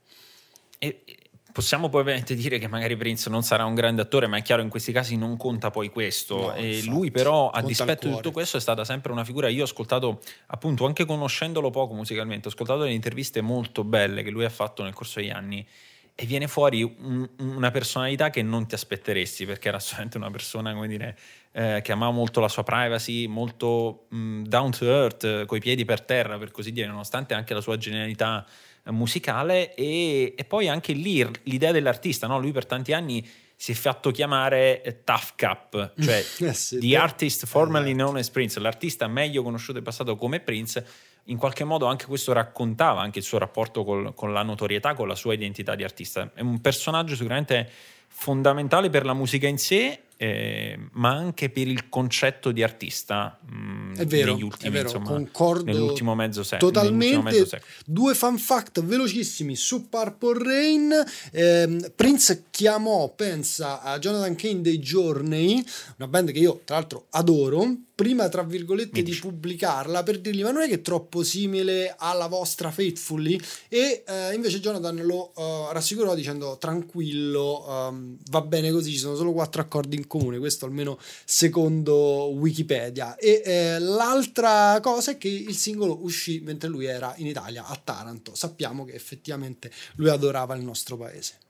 E 0.78 1.04
possiamo 1.52 1.88
poi 1.88 2.00
ovviamente 2.00 2.34
dire 2.34 2.58
che 2.58 2.66
magari 2.66 2.96
Prince 2.96 3.30
non 3.30 3.42
sarà 3.42 3.64
un 3.64 3.74
grande 3.74 4.02
attore, 4.02 4.26
ma 4.26 4.36
è 4.36 4.42
chiaro 4.42 4.62
in 4.62 4.68
questi 4.68 4.92
casi 4.92 5.16
non 5.16 5.36
conta 5.36 5.70
poi 5.70 5.90
questo. 5.90 6.36
No, 6.36 6.54
e 6.54 6.76
infatti, 6.76 6.90
lui 6.90 7.10
però 7.10 7.50
a 7.50 7.62
dispetto 7.62 8.08
di 8.08 8.14
tutto 8.14 8.30
questo 8.30 8.56
è 8.56 8.60
stata 8.60 8.84
sempre 8.84 9.12
una 9.12 9.24
figura, 9.24 9.48
io 9.48 9.62
ho 9.62 9.64
ascoltato 9.64 10.20
appunto 10.48 10.84
anche 10.84 11.04
conoscendolo 11.04 11.70
poco 11.70 11.94
musicalmente, 11.94 12.48
ho 12.48 12.50
ascoltato 12.50 12.80
delle 12.80 12.92
interviste 12.92 13.40
molto 13.40 13.84
belle 13.84 14.22
che 14.22 14.30
lui 14.30 14.44
ha 14.44 14.50
fatto 14.50 14.82
nel 14.82 14.92
corso 14.92 15.20
degli 15.20 15.30
anni 15.30 15.66
e 16.14 16.26
viene 16.26 16.46
fuori 16.46 16.82
un, 16.82 17.28
una 17.38 17.70
personalità 17.70 18.30
che 18.30 18.42
non 18.42 18.66
ti 18.66 18.74
aspetteresti 18.74 19.46
perché 19.46 19.68
era 19.68 19.78
solamente 19.78 20.18
una 20.18 20.30
persona, 20.30 20.74
come 20.74 20.86
dire, 20.86 21.18
eh, 21.52 21.80
che 21.82 21.92
amava 21.92 22.12
molto 22.12 22.40
la 22.40 22.48
sua 22.48 22.62
privacy, 22.62 23.26
molto 23.26 24.06
mh, 24.10 24.16
mm, 24.16 24.44
down 24.44 24.70
to 24.70 24.84
earth, 24.84 25.24
eh, 25.24 25.44
coi 25.46 25.60
piedi 25.60 25.84
per 25.84 26.02
terra, 26.02 26.38
per 26.38 26.50
così 26.50 26.72
dire, 26.72 26.86
nonostante 26.86 27.34
anche 27.34 27.54
la 27.54 27.60
sua 27.60 27.76
genialità 27.78 28.46
eh, 28.84 28.90
musicale 28.90 29.74
e, 29.74 30.34
e, 30.36 30.44
poi 30.44 30.68
anche 30.68 30.92
lì 30.92 31.26
l'idea 31.44 31.72
dell'artista, 31.72 32.26
no? 32.26 32.38
lui 32.38 32.52
per 32.52 32.66
tanti 32.66 32.92
anni 32.92 33.26
si 33.56 33.72
è 33.72 33.74
fatto 33.74 34.10
chiamare 34.10 34.82
eh, 34.82 35.04
Tough 35.04 35.34
Cup, 35.36 35.92
cioè 36.00 36.24
yes, 36.38 36.76
the 36.80 36.96
artist 36.96 37.46
formerly 37.46 37.92
known 37.92 38.16
as 38.16 38.28
Prince, 38.28 38.58
l'artista 38.60 39.06
meglio 39.06 39.42
conosciuto 39.42 39.78
in 39.78 39.84
passato 39.84 40.16
come 40.16 40.40
Prince, 40.40 40.84
in 41.24 41.36
qualche 41.36 41.64
modo 41.64 41.86
anche 41.86 42.06
questo 42.06 42.32
raccontava 42.32 43.00
anche 43.00 43.18
il 43.18 43.24
suo 43.24 43.38
rapporto 43.38 43.84
col, 43.84 44.14
con 44.14 44.32
la 44.32 44.42
notorietà, 44.42 44.94
con 44.94 45.08
la 45.08 45.14
sua 45.14 45.34
identità 45.34 45.74
di 45.74 45.84
artista. 45.84 46.30
È 46.34 46.40
un 46.40 46.60
personaggio 46.60 47.14
sicuramente 47.14 47.68
fondamentale 48.08 48.90
per 48.90 49.04
la 49.04 49.14
musica 49.14 49.46
in 49.46 49.58
sé 49.58 50.00
eh, 50.22 50.78
ma 50.92 51.10
anche 51.10 51.50
per 51.50 51.66
il 51.66 51.88
concetto 51.88 52.52
di 52.52 52.62
artista 52.62 53.40
mh, 53.44 53.56
mm, 53.56 53.94
è 53.96 54.06
vero, 54.06 54.34
ultimi, 54.34 54.68
è 54.68 54.70
vero, 54.70 54.84
insomma, 54.84 55.06
concordo 55.06 55.64
nell'ultimo 55.64 56.14
mezzo 56.14 56.44
secolo. 56.44 56.70
Totalmente. 56.70 57.22
Mezzo 57.22 57.46
secolo. 57.46 57.72
Due 57.84 58.14
fan 58.14 58.38
fact 58.38 58.84
velocissimi 58.84 59.56
su 59.56 59.88
Purple 59.88 60.44
Rain. 60.44 61.04
Eh, 61.32 61.92
Prince 61.96 62.44
chiamò, 62.50 63.12
pensa 63.16 63.82
a 63.82 63.98
Jonathan 63.98 64.36
Kane 64.36 64.60
dei 64.60 64.78
Journey, 64.78 65.64
una 65.96 66.06
band 66.06 66.30
che 66.30 66.38
io 66.38 66.60
tra 66.64 66.76
l'altro 66.76 67.06
adoro, 67.10 67.66
prima 68.02 68.28
tra 68.28 68.42
virgolette 68.42 69.02
di 69.02 69.14
pubblicarla 69.14 70.02
per 70.02 70.20
dirgli 70.20 70.42
ma 70.42 70.50
non 70.50 70.62
è 70.62 70.68
che 70.68 70.74
è 70.74 70.80
troppo 70.80 71.22
simile 71.22 71.94
alla 71.96 72.26
vostra 72.26 72.72
Faithfully 72.72 73.40
e 73.68 74.02
eh, 74.04 74.34
invece 74.34 74.58
Jonathan 74.58 74.96
lo 75.02 75.32
uh, 75.36 75.70
rassicurò 75.70 76.14
dicendo 76.16 76.58
tranquillo 76.58 77.64
um, 77.68 78.16
va 78.30 78.40
bene 78.42 78.72
così 78.72 78.90
ci 78.90 78.98
sono 78.98 79.14
solo 79.14 79.32
quattro 79.32 79.62
accordi 79.62 79.96
in 79.96 80.06
comune, 80.06 80.38
questo 80.38 80.66
almeno 80.66 80.98
secondo 81.24 82.30
Wikipedia. 82.34 83.16
E 83.16 83.42
eh, 83.44 83.78
l'altra 83.78 84.78
cosa 84.80 85.12
è 85.12 85.18
che 85.18 85.28
il 85.28 85.54
singolo 85.54 86.02
uscì 86.02 86.40
mentre 86.40 86.68
lui 86.68 86.86
era 86.86 87.14
in 87.18 87.26
Italia, 87.26 87.66
a 87.66 87.80
Taranto. 87.82 88.34
Sappiamo 88.34 88.84
che 88.84 88.92
effettivamente 88.92 89.70
lui 89.96 90.08
adorava 90.08 90.54
il 90.54 90.62
nostro 90.62 90.96
paese. 90.96 91.41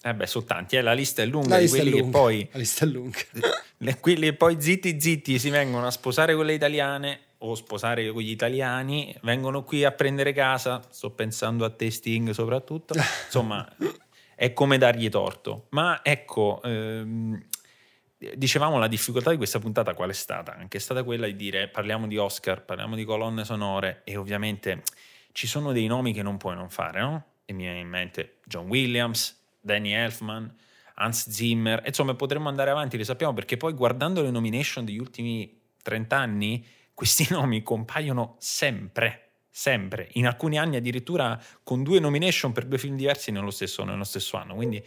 Eh 0.00 0.14
beh, 0.14 0.26
sono 0.26 0.44
tanti, 0.44 0.76
eh, 0.76 0.80
la 0.80 0.92
lista 0.92 1.22
è 1.22 1.26
lunga 1.26 1.56
la 1.56 1.60
di 1.60 1.68
quelli 1.68 1.90
lunga, 1.90 2.04
che 2.04 2.10
poi... 2.10 2.48
La 2.52 2.58
lista 2.58 2.84
è 2.84 2.88
lunga. 2.88 3.18
le, 3.78 3.98
quelli 3.98 4.26
che 4.26 4.34
poi 4.34 4.60
zitti 4.60 5.00
zitti 5.00 5.38
si 5.38 5.50
vengono 5.50 5.86
a 5.86 5.90
sposare 5.90 6.34
con 6.34 6.46
le 6.46 6.54
italiane 6.54 7.20
o 7.38 7.54
sposare 7.54 8.10
con 8.10 8.22
gli 8.22 8.30
italiani, 8.30 9.14
vengono 9.22 9.64
qui 9.64 9.84
a 9.84 9.92
prendere 9.92 10.32
casa, 10.32 10.82
sto 10.90 11.10
pensando 11.10 11.64
a 11.64 11.70
testing 11.70 12.30
soprattutto, 12.30 12.94
insomma 13.24 13.68
è 14.34 14.52
come 14.52 14.78
dargli 14.78 15.08
torto. 15.08 15.66
Ma 15.70 16.00
ecco, 16.04 16.60
ehm, 16.62 17.44
dicevamo 18.34 18.78
la 18.78 18.86
difficoltà 18.86 19.30
di 19.30 19.36
questa 19.36 19.58
puntata 19.58 19.94
qual 19.94 20.10
è 20.10 20.14
stata? 20.14 20.56
Anche 20.56 20.78
è 20.78 20.80
stata 20.80 21.02
quella 21.02 21.26
di 21.26 21.34
dire 21.34 21.68
parliamo 21.68 22.06
di 22.06 22.16
Oscar, 22.16 22.64
parliamo 22.64 22.94
di 22.94 23.04
colonne 23.04 23.44
sonore 23.44 24.02
e 24.04 24.16
ovviamente 24.16 24.82
ci 25.32 25.46
sono 25.46 25.72
dei 25.72 25.86
nomi 25.86 26.12
che 26.12 26.22
non 26.22 26.36
puoi 26.36 26.54
non 26.54 26.70
fare, 26.70 27.00
no? 27.00 27.24
E 27.44 27.52
mi 27.52 27.64
viene 27.64 27.80
in 27.80 27.88
mente 27.88 28.38
John 28.44 28.68
Williams, 28.68 29.37
Danny 29.60 29.92
Elfman, 29.92 30.54
Hans 30.94 31.28
Zimmer, 31.28 31.82
insomma 31.86 32.14
potremmo 32.14 32.48
andare 32.48 32.70
avanti, 32.70 32.96
le 32.96 33.04
sappiamo 33.04 33.32
perché 33.32 33.56
poi 33.56 33.72
guardando 33.72 34.22
le 34.22 34.30
nomination 34.30 34.84
degli 34.84 34.98
ultimi 34.98 35.60
30 35.82 36.16
anni 36.16 36.64
questi 36.94 37.26
nomi 37.30 37.62
compaiono 37.62 38.36
sempre, 38.38 39.30
sempre, 39.50 40.08
in 40.12 40.26
alcuni 40.26 40.58
anni 40.58 40.76
addirittura 40.76 41.40
con 41.62 41.82
due 41.82 42.00
nomination 42.00 42.52
per 42.52 42.66
due 42.66 42.78
film 42.78 42.96
diversi 42.96 43.30
nello 43.30 43.50
stesso, 43.50 43.84
nello 43.84 44.04
stesso 44.04 44.36
anno, 44.36 44.54
quindi 44.54 44.82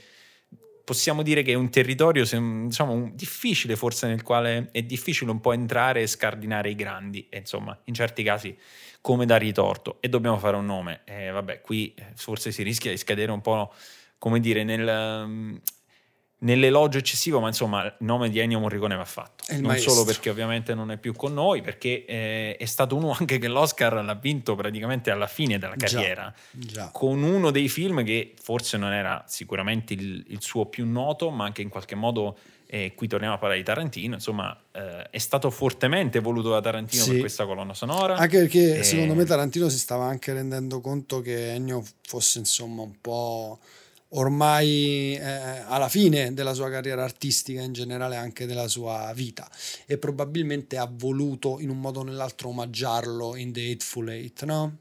possiamo 0.84 1.22
dire 1.22 1.42
che 1.42 1.54
è 1.54 1.56
un 1.56 1.70
territorio 1.70 2.24
diciamo, 2.24 3.12
difficile 3.14 3.78
forse 3.78 4.08
nel 4.08 4.24
quale 4.24 4.70
è 4.72 4.82
difficile 4.82 5.32
un 5.32 5.40
po' 5.40 5.54
entrare 5.54 6.02
e 6.02 6.08
scardinare 6.08 6.70
i 6.70 6.76
grandi 6.76 7.28
e 7.30 7.38
insomma 7.38 7.80
in 7.86 7.94
certi 7.94 8.24
casi 8.24 8.58
come 9.00 9.26
da 9.26 9.38
ritorto. 9.38 9.98
E 10.02 10.10
dobbiamo 10.10 10.38
fare 10.38 10.58
un 10.58 10.66
nome. 10.66 11.02
E 11.06 11.30
vabbè 11.30 11.62
qui 11.62 11.96
forse 12.16 12.52
si 12.52 12.64
rischia 12.64 12.92
di 12.92 12.98
scadere 12.98 13.32
un 13.32 13.42
po' 13.42 13.74
come 14.22 14.40
dire 14.40 14.64
nel, 14.64 15.60
nell'elogio 16.40 17.00
eccessivo, 17.00 17.40
ma 17.40 17.48
insomma 17.48 17.84
il 17.86 17.96
nome 18.02 18.30
di 18.30 18.38
Ennio 18.38 18.60
Morricone 18.60 18.96
va 18.96 19.04
fatto. 19.04 19.44
Non 19.54 19.62
maestro. 19.62 19.94
solo 19.94 20.06
perché 20.06 20.30
ovviamente 20.30 20.76
non 20.76 20.92
è 20.92 20.98
più 20.98 21.14
con 21.14 21.34
noi, 21.34 21.64
perché 21.64 22.06
eh, 22.06 22.56
è 22.56 22.66
stato 22.66 22.96
uno 22.96 23.12
anche 23.18 23.40
che 23.40 23.48
l'Oscar 23.48 23.94
l'ha 24.04 24.14
vinto 24.14 24.54
praticamente 24.56 25.10
alla 25.10 25.26
fine 25.26 25.58
della 25.58 25.76
carriera, 25.76 26.32
Già. 26.52 26.90
con 26.94 27.24
uno 27.24 27.50
dei 27.50 27.68
film 27.68 28.04
che 28.04 28.36
forse 28.40 28.78
non 28.78 28.94
era 28.94 29.24
sicuramente 29.28 29.94
il, 29.94 30.24
il 30.28 30.42
suo 30.42 30.68
più 30.68 30.86
noto, 30.88 31.32
ma 31.32 31.46
anche 31.46 31.64
in 31.64 31.70
qualche 31.70 31.96
modo, 31.96 32.38
eh, 32.68 32.94
qui 32.96 33.08
torniamo 33.08 33.34
a 33.34 33.38
parlare 33.40 33.60
di 33.60 33.66
Tarantino, 33.66 34.14
insomma 34.14 34.56
eh, 34.72 35.10
è 35.10 35.18
stato 35.18 35.50
fortemente 35.50 36.20
voluto 36.20 36.52
da 36.52 36.62
Tarantino 36.62 37.02
Sì. 37.04 37.10
per 37.12 37.20
questa 37.22 37.46
colonna 37.48 37.74
sonora. 37.74 38.18
Anche 38.18 38.38
perché 38.38 38.78
Eh, 38.78 38.84
secondo 38.84 39.16
me 39.16 39.26
Tarantino 39.26 39.68
si 39.68 39.80
stava 39.80 40.06
anche 40.06 40.32
rendendo 40.32 40.80
conto 40.80 41.22
che 41.22 41.54
Ennio 41.54 41.84
fosse 42.04 42.38
insomma 42.40 42.84
un 42.84 42.94
po' 43.02 43.60
ormai 44.14 45.16
eh, 45.16 45.22
alla 45.66 45.90
fine 45.90 46.34
della 46.34 46.54
sua 46.54 46.70
carriera 46.70 47.04
artistica 47.04 47.62
in 47.62 47.74
generale 47.74 48.16
anche 48.16 48.46
della 48.46 48.68
sua 48.68 49.12
vita 49.14 49.50
e 49.86 49.98
probabilmente 49.98 50.78
ha 50.78 50.90
voluto 50.92 51.60
in 51.60 51.70
un 51.70 51.80
modo 51.80 52.00
o 52.02 52.04
nell'altro 52.04 52.50
omaggiarlo 52.50 53.36
in 53.36 53.52
The 53.54 53.72
Hateful 53.72 54.10
Eight, 54.10 54.44
no? 54.44 54.78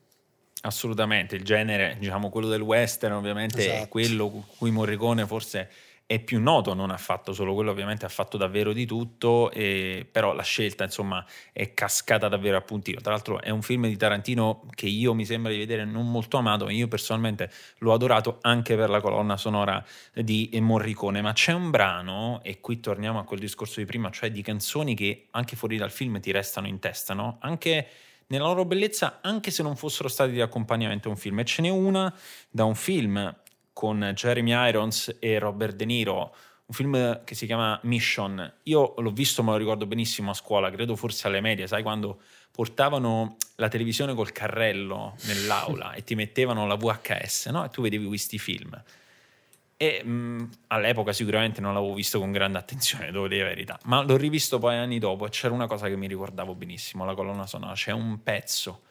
Assolutamente, 0.63 1.37
il 1.37 1.45
genere, 1.45 1.97
diciamo 1.99 2.29
quello 2.29 2.49
del 2.49 2.61
western 2.61 3.15
ovviamente 3.15 3.65
è 3.65 3.71
Esatto. 3.77 3.89
quello 3.89 4.29
cu 4.29 4.45
cui 4.59 4.71
Morricone 4.71 5.27
forse 5.27 5.71
è 6.11 6.19
più 6.19 6.41
noto, 6.41 6.75
non 6.75 6.91
ha 6.91 6.97
fatto 6.97 7.33
solo 7.33 7.55
quello, 7.55 7.71
ovviamente 7.71 8.05
ha 8.05 8.09
fatto 8.09 8.37
davvero 8.37 8.73
di 8.73 8.85
tutto, 8.85 9.49
e- 9.53 10.05
però 10.11 10.33
la 10.33 10.43
scelta 10.43 10.83
insomma 10.83 11.25
è 11.53 11.73
cascata 11.73 12.27
davvero 12.27 12.57
a 12.57 12.63
puntino. 12.63 13.01
Tra 13.01 13.13
l'altro 13.13 13.41
è 13.41 13.51
un 13.51 13.63
film 13.63 13.87
di 13.87 13.97
Tarantino 13.97 14.67
che 14.75 14.87
io 14.87 15.15
mi 15.15 15.25
sembra 15.25 15.53
di 15.53 15.59
vedere 15.59 15.85
non 15.85 16.11
molto 16.11 16.37
amato, 16.37 16.69
io 16.69 16.89
personalmente 16.89 17.49
l'ho 17.79 17.93
adorato 17.93 18.39
anche 18.41 18.75
per 18.75 18.91
la 18.91 19.01
colonna 19.01 19.37
sonora 19.37 19.85
di 20.13 20.51
Morricone, 20.61 21.23
ma 21.23 21.33
c'è 21.33 21.53
un 21.53 21.71
brano, 21.71 22.41
e 22.43 22.59
qui 22.59 22.81
torniamo 22.81 23.21
a 23.21 23.23
quel 23.23 23.39
discorso 23.39 23.79
di 23.79 23.87
prima, 23.87 24.11
cioè 24.11 24.33
di 24.33 24.43
canzoni 24.43 24.97
che 24.97 25.29
anche 25.31 25.55
fuori 25.55 25.77
dal 25.77 25.93
film 25.93 26.19
ti 26.19 26.33
restano 26.33 26.67
in 26.67 26.81
testa, 26.81 27.15
no? 27.15 27.39
Anche 27.41 27.87
nella 28.27 28.47
loro 28.47 28.65
bellezza, 28.65 29.21
anche 29.23 29.53
se 29.53 29.63
non 29.63 29.77
fossero 29.77 30.09
stati 30.09 30.33
di 30.33 30.41
accompagnamento 30.41 31.07
a 31.07 31.13
un 31.13 31.17
film. 31.17 31.39
E 31.39 31.45
ce 31.45 31.63
n'è 31.63 31.69
una 31.69 32.13
da 32.51 32.65
un 32.65 32.75
film 32.75 33.33
con 33.81 34.13
Jeremy 34.15 34.69
Irons 34.69 35.17
e 35.21 35.39
Robert 35.39 35.75
De 35.75 35.87
Niro, 35.87 36.35
un 36.67 36.75
film 36.75 37.25
che 37.25 37.35
si 37.35 37.47
chiama 37.47 37.81
Mission. 37.85 38.57
Io 38.65 38.93
l'ho 38.99 39.11
visto, 39.11 39.43
me 39.43 39.53
lo 39.53 39.57
ricordo 39.57 39.87
benissimo 39.87 40.33
a 40.33 40.35
scuola, 40.35 40.71
credo 40.71 40.97
forse 40.97 41.29
alle 41.29 41.41
medie, 41.41 41.67
sai 41.67 41.83
quando 41.83 42.21
portavano 42.51 43.39
la 43.55 43.69
televisione 43.69 44.13
col 44.13 44.33
carrello 44.33 45.15
nell'aula 45.23 45.93
e 45.97 46.05
ti 46.05 46.15
mettevano 46.15 46.67
la 46.67 46.75
VHS, 46.75 47.47
no? 47.47 47.65
E 47.65 47.71
tu 47.71 47.81
vedevi 47.81 48.05
questi 48.07 48.39
film. 48.39 48.79
E 49.79 50.05
mh, 50.05 50.51
all'epoca 50.67 51.15
sicuramente 51.15 51.63
non 51.63 51.73
l'avevo 51.73 51.95
visto 51.95 52.19
con 52.19 52.33
grande 52.33 52.59
attenzione, 52.59 53.11
devo 53.11 53.29
dire 53.29 53.45
la 53.45 53.49
verità, 53.49 53.79
ma 53.85 54.03
l'ho 54.03 54.19
rivisto 54.19 54.59
poi 54.59 54.77
anni 54.77 54.99
dopo 54.99 55.25
e 55.25 55.31
c'era 55.31 55.55
una 55.55 55.67
cosa 55.67 55.89
che 55.89 55.97
mi 55.97 56.07
ricordavo 56.07 56.55
benissimo, 56.55 57.07
la 57.07 57.15
colonna 57.15 57.47
sonora, 57.47 57.73
c'è 57.73 57.93
un 57.93 58.23
pezzo 58.23 58.83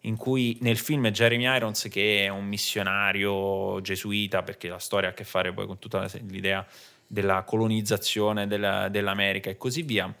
in 0.00 0.16
cui 0.16 0.58
nel 0.60 0.78
film 0.78 1.08
Jeremy 1.08 1.44
Irons 1.44 1.88
che 1.90 2.24
è 2.24 2.28
un 2.28 2.46
missionario 2.46 3.80
gesuita, 3.80 4.42
perché 4.42 4.68
la 4.68 4.78
storia 4.78 5.08
ha 5.08 5.12
a 5.12 5.14
che 5.14 5.24
fare 5.24 5.52
poi 5.52 5.66
con 5.66 5.78
tutta 5.78 6.08
l'idea 6.28 6.64
della 7.06 7.42
colonizzazione 7.42 8.46
della- 8.46 8.88
dell'America 8.88 9.50
e 9.50 9.56
così 9.56 9.82
via, 9.82 10.12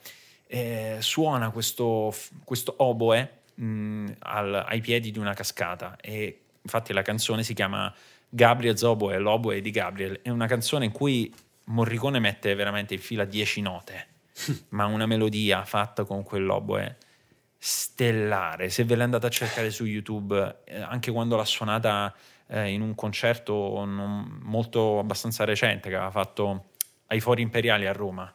eh, 0.46 0.96
suona 1.00 1.50
questo, 1.50 2.14
questo 2.44 2.74
oboe 2.78 3.40
mh, 3.54 4.12
al- 4.20 4.64
ai 4.66 4.80
piedi 4.80 5.10
di 5.10 5.18
una 5.18 5.34
cascata. 5.34 5.96
E 6.00 6.40
infatti 6.62 6.92
la 6.92 7.02
canzone 7.02 7.42
si 7.42 7.54
chiama 7.54 7.92
Gabriel 8.28 8.76
Zoboe, 8.76 9.18
l'oboe 9.18 9.60
di 9.60 9.70
Gabriel, 9.70 10.20
è 10.22 10.30
una 10.30 10.46
canzone 10.46 10.84
in 10.84 10.92
cui 10.92 11.32
Morricone 11.64 12.18
mette 12.18 12.54
veramente 12.54 12.94
in 12.94 13.00
fila 13.00 13.24
10 13.24 13.60
note, 13.60 14.06
ma 14.70 14.86
una 14.86 15.06
melodia 15.06 15.64
fatta 15.64 16.04
con 16.04 16.22
quell'oboe 16.22 16.96
stellare. 17.66 18.68
Se 18.68 18.84
ve 18.84 18.94
l'andate 18.94 19.26
a 19.26 19.28
cercare 19.28 19.72
su 19.72 19.84
YouTube, 19.86 20.58
eh, 20.66 20.80
anche 20.80 21.10
quando 21.10 21.34
l'ha 21.34 21.44
suonata 21.44 22.14
eh, 22.46 22.70
in 22.70 22.80
un 22.80 22.94
concerto 22.94 23.84
non- 23.84 24.38
molto 24.42 25.00
abbastanza 25.00 25.44
recente 25.44 25.88
che 25.88 25.96
aveva 25.96 26.12
fatto 26.12 26.66
ai 27.08 27.18
Fori 27.18 27.42
Imperiali 27.42 27.88
a 27.88 27.92
Roma, 27.92 28.32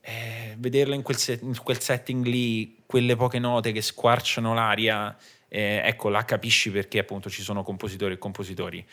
eh, 0.00 0.56
vederla 0.58 0.96
in 0.96 1.02
quel, 1.02 1.16
se- 1.16 1.38
in 1.42 1.56
quel 1.62 1.80
setting 1.80 2.26
lì, 2.26 2.82
quelle 2.86 3.14
poche 3.14 3.38
note 3.38 3.70
che 3.70 3.80
squarciano 3.80 4.52
l'aria, 4.52 5.16
eh, 5.46 5.82
ecco, 5.84 6.08
là 6.08 6.24
capisci 6.24 6.72
perché 6.72 6.98
appunto 6.98 7.30
ci 7.30 7.40
sono 7.40 7.62
compositori 7.62 8.14
e 8.14 8.18
compositori. 8.18 8.84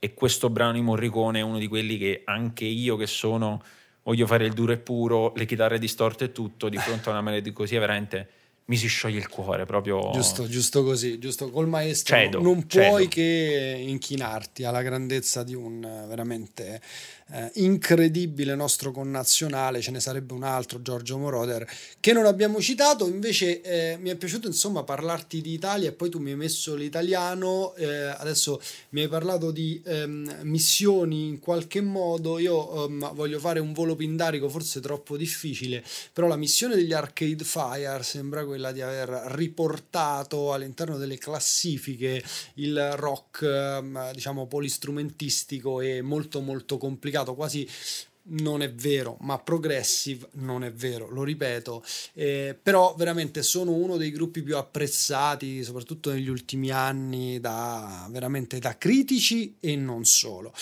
E 0.00 0.12
questo 0.12 0.50
brano 0.50 0.72
di 0.72 0.80
Morricone 0.80 1.38
è 1.38 1.42
uno 1.42 1.58
di 1.58 1.68
quelli 1.68 1.98
che 1.98 2.22
anche 2.24 2.64
io 2.64 2.96
che 2.96 3.06
sono, 3.06 3.62
voglio 4.02 4.26
fare 4.26 4.44
il 4.44 4.54
duro 4.54 4.72
e 4.72 4.78
puro, 4.78 5.32
le 5.36 5.46
chitarre 5.46 5.78
distorte 5.78 6.24
e 6.24 6.32
tutto, 6.32 6.68
di 6.68 6.78
fronte 6.78 7.08
a 7.10 7.12
una 7.12 7.22
melodia 7.22 7.52
così 7.52 7.76
veramente 7.76 8.46
mi 8.68 8.76
si 8.76 8.86
scioglie 8.86 9.18
il 9.18 9.28
cuore 9.28 9.64
proprio. 9.64 10.10
Giusto, 10.12 10.46
giusto 10.46 10.84
così, 10.84 11.18
giusto 11.18 11.50
col 11.50 11.68
maestro 11.68 12.16
Cedo, 12.16 12.40
non 12.40 12.66
puoi 12.66 13.04
cedo. 13.04 13.08
che 13.08 13.84
inchinarti 13.86 14.64
alla 14.64 14.82
grandezza 14.82 15.42
di 15.42 15.54
un 15.54 15.82
eh, 15.82 16.06
veramente 16.06 16.80
eh, 17.30 17.50
incredibile 17.54 18.54
nostro 18.54 18.90
connazionale, 18.90 19.80
ce 19.80 19.90
ne 19.90 20.00
sarebbe 20.00 20.34
un 20.34 20.42
altro, 20.42 20.82
Giorgio 20.82 21.16
Moroder, 21.16 21.66
che 21.98 22.12
non 22.12 22.26
abbiamo 22.26 22.60
citato, 22.60 23.06
invece 23.06 23.60
eh, 23.62 23.96
mi 23.98 24.10
è 24.10 24.16
piaciuto 24.16 24.46
insomma 24.46 24.82
parlarti 24.82 25.40
di 25.40 25.52
Italia 25.52 25.88
e 25.88 25.92
poi 25.92 26.10
tu 26.10 26.18
mi 26.18 26.30
hai 26.30 26.36
messo 26.36 26.74
l'italiano, 26.74 27.74
eh, 27.74 27.86
adesso 27.86 28.60
mi 28.90 29.02
hai 29.02 29.08
parlato 29.08 29.50
di 29.50 29.80
ehm, 29.84 30.40
missioni 30.42 31.26
in 31.26 31.38
qualche 31.38 31.80
modo, 31.80 32.38
io 32.38 32.84
ehm, 32.84 33.14
voglio 33.14 33.38
fare 33.38 33.60
un 33.60 33.72
volo 33.72 33.94
pindarico 33.96 34.48
forse 34.48 34.80
troppo 34.80 35.16
difficile, 35.16 35.82
però 36.12 36.26
la 36.26 36.36
missione 36.36 36.74
degli 36.74 36.92
Arcade 36.92 37.44
Fire 37.44 38.02
sembra 38.02 38.44
quella 38.44 38.56
di 38.72 38.80
aver 38.80 39.08
riportato 39.32 40.52
all'interno 40.52 40.98
delle 40.98 41.18
classifiche 41.18 42.22
il 42.54 42.92
rock 42.96 43.42
ehm, 43.42 44.12
diciamo 44.12 44.46
polistrumentistico 44.46 45.80
e 45.80 46.02
molto 46.02 46.40
molto 46.40 46.78
complicato 46.78 47.34
quasi 47.34 47.66
non 48.28 48.62
è 48.62 48.72
vero, 48.72 49.16
ma 49.20 49.38
progressive 49.38 50.28
non 50.34 50.64
è 50.64 50.72
vero, 50.72 51.08
lo 51.08 51.22
ripeto, 51.22 51.84
eh, 52.14 52.56
però 52.60 52.94
veramente 52.96 53.42
sono 53.42 53.72
uno 53.72 53.96
dei 53.96 54.10
gruppi 54.10 54.42
più 54.42 54.56
apprezzati, 54.56 55.62
soprattutto 55.62 56.10
negli 56.10 56.28
ultimi 56.28 56.70
anni, 56.70 57.40
da 57.40 58.08
veramente 58.10 58.58
da 58.58 58.76
critici 58.76 59.56
e 59.60 59.76
non 59.76 60.04
solo. 60.04 60.52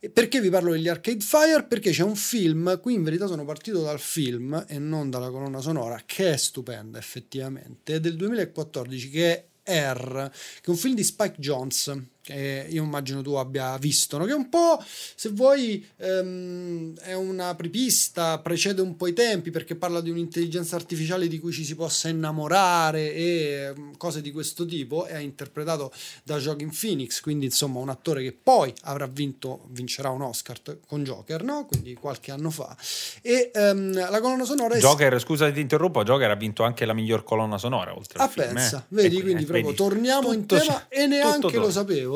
E 0.00 0.10
perché 0.10 0.40
vi 0.40 0.50
parlo 0.50 0.72
degli 0.72 0.88
Arcade 0.88 1.24
Fire? 1.24 1.64
Perché 1.64 1.90
c'è 1.90 2.02
un 2.02 2.16
film, 2.16 2.80
qui 2.80 2.94
in 2.94 3.02
verità 3.02 3.26
sono 3.26 3.44
partito 3.44 3.82
dal 3.82 4.00
film 4.00 4.64
e 4.68 4.78
non 4.78 5.10
dalla 5.10 5.30
colonna 5.30 5.60
sonora, 5.60 6.02
che 6.04 6.32
è 6.32 6.36
stupenda 6.36 6.98
effettivamente, 6.98 7.94
è 7.94 8.00
del 8.00 8.16
2014, 8.16 9.10
che 9.10 9.46
è 9.62 9.92
R, 9.92 10.30
che 10.30 10.66
è 10.66 10.70
un 10.70 10.76
film 10.76 10.94
di 10.94 11.02
Spike 11.02 11.36
Jones, 11.38 11.92
che 12.26 12.66
io 12.68 12.82
immagino 12.82 13.22
tu 13.22 13.34
abbia 13.34 13.78
visto, 13.78 14.18
no? 14.18 14.24
che 14.24 14.32
un 14.32 14.48
po', 14.48 14.82
se 15.14 15.28
vuoi, 15.28 15.86
ehm, 15.98 16.98
è 16.98 17.14
una 17.14 17.54
prepista, 17.54 18.40
precede 18.40 18.80
un 18.80 18.96
po' 18.96 19.06
i 19.06 19.12
tempi 19.12 19.52
perché 19.52 19.76
parla 19.76 20.00
di 20.00 20.10
un'intelligenza 20.10 20.74
artificiale 20.74 21.28
di 21.28 21.38
cui 21.38 21.52
ci 21.52 21.64
si 21.64 21.76
possa 21.76 22.08
innamorare 22.08 23.14
e 23.14 23.72
ehm, 23.76 23.96
cose 23.96 24.20
di 24.22 24.32
questo 24.32 24.66
tipo, 24.66 25.04
è 25.04 25.18
interpretato 25.18 25.92
da 26.24 26.38
Joaquin 26.38 26.72
Phoenix, 26.76 27.20
quindi 27.20 27.44
insomma 27.44 27.78
un 27.78 27.90
attore 27.90 28.24
che 28.24 28.32
poi 28.32 28.74
avrà 28.82 29.06
vinto, 29.06 29.60
vincerà 29.68 30.10
un 30.10 30.22
Oscar 30.22 30.60
con 30.84 31.04
Joker, 31.04 31.44
no? 31.44 31.64
quindi 31.66 31.94
qualche 31.94 32.32
anno 32.32 32.50
fa. 32.50 32.76
E 33.22 33.52
ehm, 33.54 33.94
la 34.10 34.20
colonna 34.20 34.44
sonora 34.44 34.74
è... 34.74 34.78
Joker, 34.80 35.20
scusa 35.20 35.48
ti 35.52 35.60
interrompo, 35.60 36.02
Joker 36.02 36.28
ha 36.28 36.34
vinto 36.34 36.64
anche 36.64 36.84
la 36.86 36.92
miglior 36.92 37.22
colonna 37.22 37.56
sonora 37.56 37.94
oltre 37.96 38.18
Ah, 38.18 38.24
al 38.24 38.30
film. 38.30 38.46
pensa, 38.46 38.78
eh. 38.78 38.84
vedi, 38.88 39.18
E 39.18 39.22
quindi 39.22 39.42
eh, 39.44 39.46
proprio 39.46 39.66
vedi, 39.66 39.76
torniamo 39.76 40.32
in 40.32 40.44
tema 40.44 40.86
c'è, 40.88 41.02
e 41.02 41.06
neanche 41.06 41.56
lo 41.58 41.70
torna. 41.70 41.70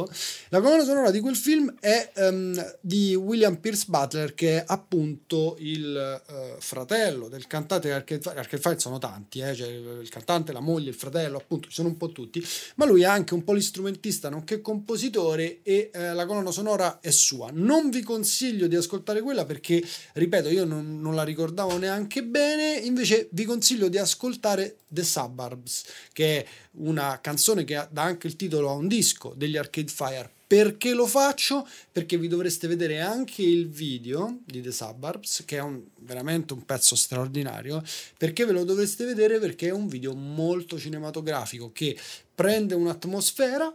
Sapevo. 0.07 0.09
La 0.49 0.61
colonna 0.61 0.85
sonora 0.85 1.11
di 1.11 1.21
quel 1.21 1.37
film 1.37 1.75
è 1.81 2.11
ehm, 2.15 2.77
di 2.81 3.15
William 3.15 3.57
Pierce 3.57 3.85
Butler, 3.89 4.35
che 4.35 4.59
è 4.59 4.65
appunto 4.67 5.57
il 5.59 5.97
eh, 5.97 6.57
fratello 6.59 7.29
del 7.29 7.47
cantante 7.47 7.93
Arcade. 7.93 8.31
Arcade 8.31 8.63
Fire 8.63 8.79
sono 8.79 8.99
tanti, 8.99 9.41
eh, 9.41 9.55
cioè 9.55 9.69
il 9.69 10.09
cantante, 10.09 10.53
la 10.53 10.61
moglie, 10.61 10.91
il 10.91 10.97
fratello, 10.97 11.39
appunto, 11.39 11.69
sono 11.71 11.89
un 11.89 11.97
po' 11.97 12.13
tutti, 12.13 12.45
ma 12.77 12.87
lui 12.87 13.03
è 13.03 13.07
anche 13.07 13.35
un 13.35 13.45
polistrumentista, 13.45 14.29
nonché 14.29 14.61
compositore 14.61 15.61
e 15.63 15.91
eh, 15.93 16.13
la 16.13 16.27
colonna 16.27 16.51
sonora 16.51 17.01
è 17.01 17.11
sua. 17.11 17.51
Non 17.53 17.91
vi 17.91 18.03
consiglio 18.03 18.67
di 18.67 18.77
ascoltare 18.77 19.21
quella 19.23 19.45
perché, 19.45 19.83
ripeto, 20.15 20.49
io 20.49 20.65
non, 20.65 21.01
non 21.01 21.15
la 21.15 21.25
ricordavo 21.25 21.77
neanche 21.77 22.23
bene, 22.23 22.79
invece 22.83 23.29
vi 23.33 23.45
consiglio 23.45 23.89
di 23.89 23.99
ascoltare 23.99 24.77
The 24.89 25.05
Suburbs, 25.05 25.85
che 26.13 26.39
è 26.39 26.47
una 26.73 27.21
canzone 27.21 27.65
che 27.65 27.87
dà 27.91 28.03
anche 28.03 28.27
il 28.27 28.37
titolo 28.37 28.71
a 28.71 28.75
un 28.75 28.89
disco 28.89 29.35
degli 29.37 29.57
Arcade 29.57 29.90
Fire. 29.91 30.31
Perché 30.47 30.95
lo 30.95 31.07
faccio? 31.07 31.67
Perché 31.93 32.19
vi 32.19 32.27
dovreste 32.27 32.67
vedere 32.67 33.01
anche 33.01 33.43
il 33.43 33.69
video 33.69 34.39
di 34.45 34.61
The 34.61 34.73
Suburbs, 34.73 35.45
che 35.45 35.59
è 35.59 35.61
un, 35.61 35.81
veramente 35.99 36.55
un 36.55 36.65
pezzo 36.65 36.97
straordinario. 36.97 37.83
Perché 38.19 38.45
ve 38.45 38.53
lo 38.53 38.65
dovreste 38.65 39.05
vedere? 39.05 39.39
Perché 39.39 39.69
è 39.69 39.73
un 39.73 39.87
video 39.87 40.15
molto 40.15 40.77
cinematografico 40.77 41.71
che 41.73 41.97
prende 42.35 42.75
un'atmosfera 42.75 43.73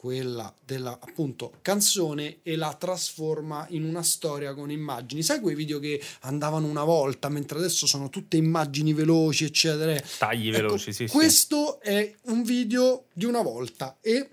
quella 0.00 0.50
della 0.64 0.98
appunto 0.98 1.52
canzone 1.60 2.38
e 2.42 2.56
la 2.56 2.74
trasforma 2.74 3.66
in 3.68 3.84
una 3.84 4.02
storia 4.02 4.54
con 4.54 4.70
immagini. 4.70 5.22
Sai 5.22 5.40
quei 5.40 5.54
video 5.54 5.78
che 5.78 6.02
andavano 6.20 6.66
una 6.66 6.84
volta, 6.84 7.28
mentre 7.28 7.58
adesso 7.58 7.86
sono 7.86 8.08
tutte 8.08 8.38
immagini 8.38 8.94
veloci, 8.94 9.44
eccetera. 9.44 10.00
Tagli 10.16 10.48
Ecco, 10.48 10.56
veloci, 10.56 10.92
sì, 10.94 11.06
sì. 11.06 11.12
Questo 11.12 11.82
è 11.82 12.14
un 12.24 12.42
video 12.42 13.08
di 13.12 13.26
una 13.26 13.42
volta 13.42 13.98
e 14.00 14.28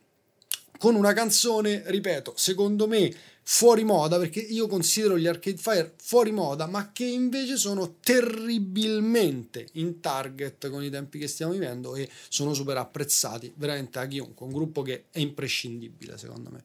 con 0.77 0.95
una 0.95 1.13
canzone, 1.13 1.83
ripeto, 1.85 2.33
secondo 2.35 2.87
me 2.87 3.13
fuori 3.49 3.85
moda, 3.85 4.19
perché 4.19 4.41
io 4.41 4.67
considero 4.67 5.17
gli 5.17 5.25
Arcade 5.25 5.57
Fire 5.57 5.93
fuori 5.97 6.31
moda, 6.31 6.67
ma 6.67 6.91
che 6.91 7.05
invece 7.05 7.55
sono 7.55 7.95
terribilmente 8.01 9.67
in 9.73 10.01
target 10.01 10.69
con 10.69 10.83
i 10.83 10.89
tempi 10.89 11.17
che 11.17 11.27
stiamo 11.27 11.53
vivendo 11.53 11.95
e 11.95 12.09
sono 12.27 12.53
super 12.53 12.75
apprezzati 12.75 13.53
veramente 13.55 13.99
da 13.99 14.05
chiunque, 14.05 14.45
un 14.45 14.51
gruppo 14.51 14.81
che 14.81 15.05
è 15.11 15.19
imprescindibile 15.19 16.17
secondo 16.17 16.49
me. 16.51 16.63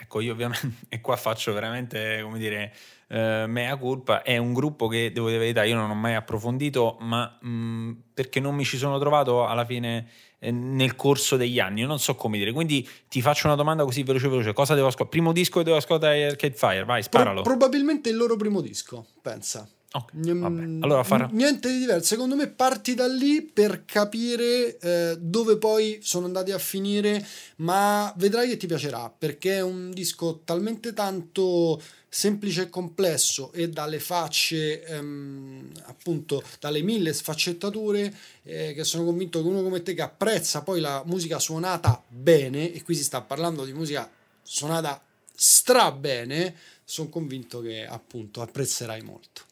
Ecco, 0.00 0.20
io 0.20 0.32
ovviamente, 0.32 0.72
e 0.88 1.02
qua 1.02 1.16
faccio 1.16 1.52
veramente, 1.52 2.20
come 2.22 2.38
dire, 2.38 2.72
eh, 3.08 3.44
mea 3.46 3.76
culpa, 3.76 4.22
è 4.22 4.38
un 4.38 4.54
gruppo 4.54 4.88
che, 4.88 5.12
devo 5.12 5.26
dire 5.26 5.38
la 5.38 5.44
verità, 5.44 5.64
io 5.64 5.76
non 5.76 5.90
ho 5.90 5.94
mai 5.94 6.14
approfondito, 6.14 6.96
ma 7.00 7.38
mh, 7.38 8.04
perché 8.14 8.40
non 8.40 8.54
mi 8.54 8.64
ci 8.64 8.78
sono 8.78 8.98
trovato 8.98 9.46
alla 9.46 9.66
fine 9.66 10.08
nel 10.48 10.96
corso 10.96 11.36
degli 11.36 11.60
anni, 11.60 11.80
io 11.80 11.86
non 11.86 11.98
so 11.98 12.14
come 12.14 12.38
dire, 12.38 12.52
quindi 12.52 12.88
ti 13.08 13.20
faccio 13.20 13.46
una 13.46 13.56
domanda 13.56 13.84
così 13.84 14.02
veloce 14.02 14.28
veloce, 14.28 14.52
cosa 14.52 14.74
devo 14.74 14.86
ascoltare? 14.86 15.10
Primo 15.10 15.32
disco 15.32 15.58
che 15.58 15.64
devo 15.64 15.76
ascoltare 15.76 16.26
Arcade 16.26 16.54
Fire, 16.54 16.84
vai, 16.84 17.02
sparalo. 17.02 17.42
Pro- 17.42 17.56
probabilmente 17.56 18.08
il 18.08 18.16
loro 18.16 18.36
primo 18.36 18.60
disco, 18.60 19.06
pensa. 19.20 19.68
Ok, 19.92 20.12
Mm. 20.22 20.82
Allora 20.82 21.02
farò... 21.02 21.28
Niente 21.32 21.68
di 21.68 21.78
diverso, 21.78 22.06
secondo 22.06 22.36
me 22.36 22.46
parti 22.48 22.94
da 22.94 23.08
lì 23.08 23.42
per 23.42 23.84
capire 23.84 24.78
eh, 24.78 25.16
dove 25.18 25.56
poi 25.56 25.98
sono 26.00 26.26
andati 26.26 26.52
a 26.52 26.58
finire, 26.58 27.26
ma 27.56 28.12
vedrai 28.16 28.48
che 28.48 28.56
ti 28.56 28.66
piacerà 28.66 29.12
perché 29.16 29.56
è 29.56 29.60
un 29.62 29.90
disco 29.90 30.42
talmente 30.44 30.92
tanto 30.92 31.80
semplice 32.08 32.62
e 32.62 32.70
complesso 32.70 33.52
e 33.52 33.68
dalle 33.68 33.98
facce, 34.00 34.84
ehm, 34.84 35.70
appunto, 35.84 36.42
dalle 36.60 36.82
mille 36.82 37.12
sfaccettature 37.12 38.14
eh, 38.42 38.72
che 38.74 38.84
sono 38.84 39.04
convinto 39.04 39.42
che 39.42 39.48
uno 39.48 39.62
come 39.62 39.82
te 39.82 39.94
che 39.94 40.02
apprezza 40.02 40.62
poi 40.62 40.80
la 40.80 41.02
musica 41.06 41.38
suonata 41.38 42.02
bene, 42.06 42.72
e 42.72 42.82
qui 42.82 42.94
si 42.94 43.04
sta 43.04 43.22
parlando 43.22 43.64
di 43.64 43.72
musica 43.72 44.10
suonata 44.42 45.02
stra 45.34 45.90
bene, 45.92 46.54
sono 46.84 47.08
convinto 47.08 47.60
che 47.60 47.86
appunto 47.86 48.42
apprezzerai 48.42 49.02
molto. 49.02 49.48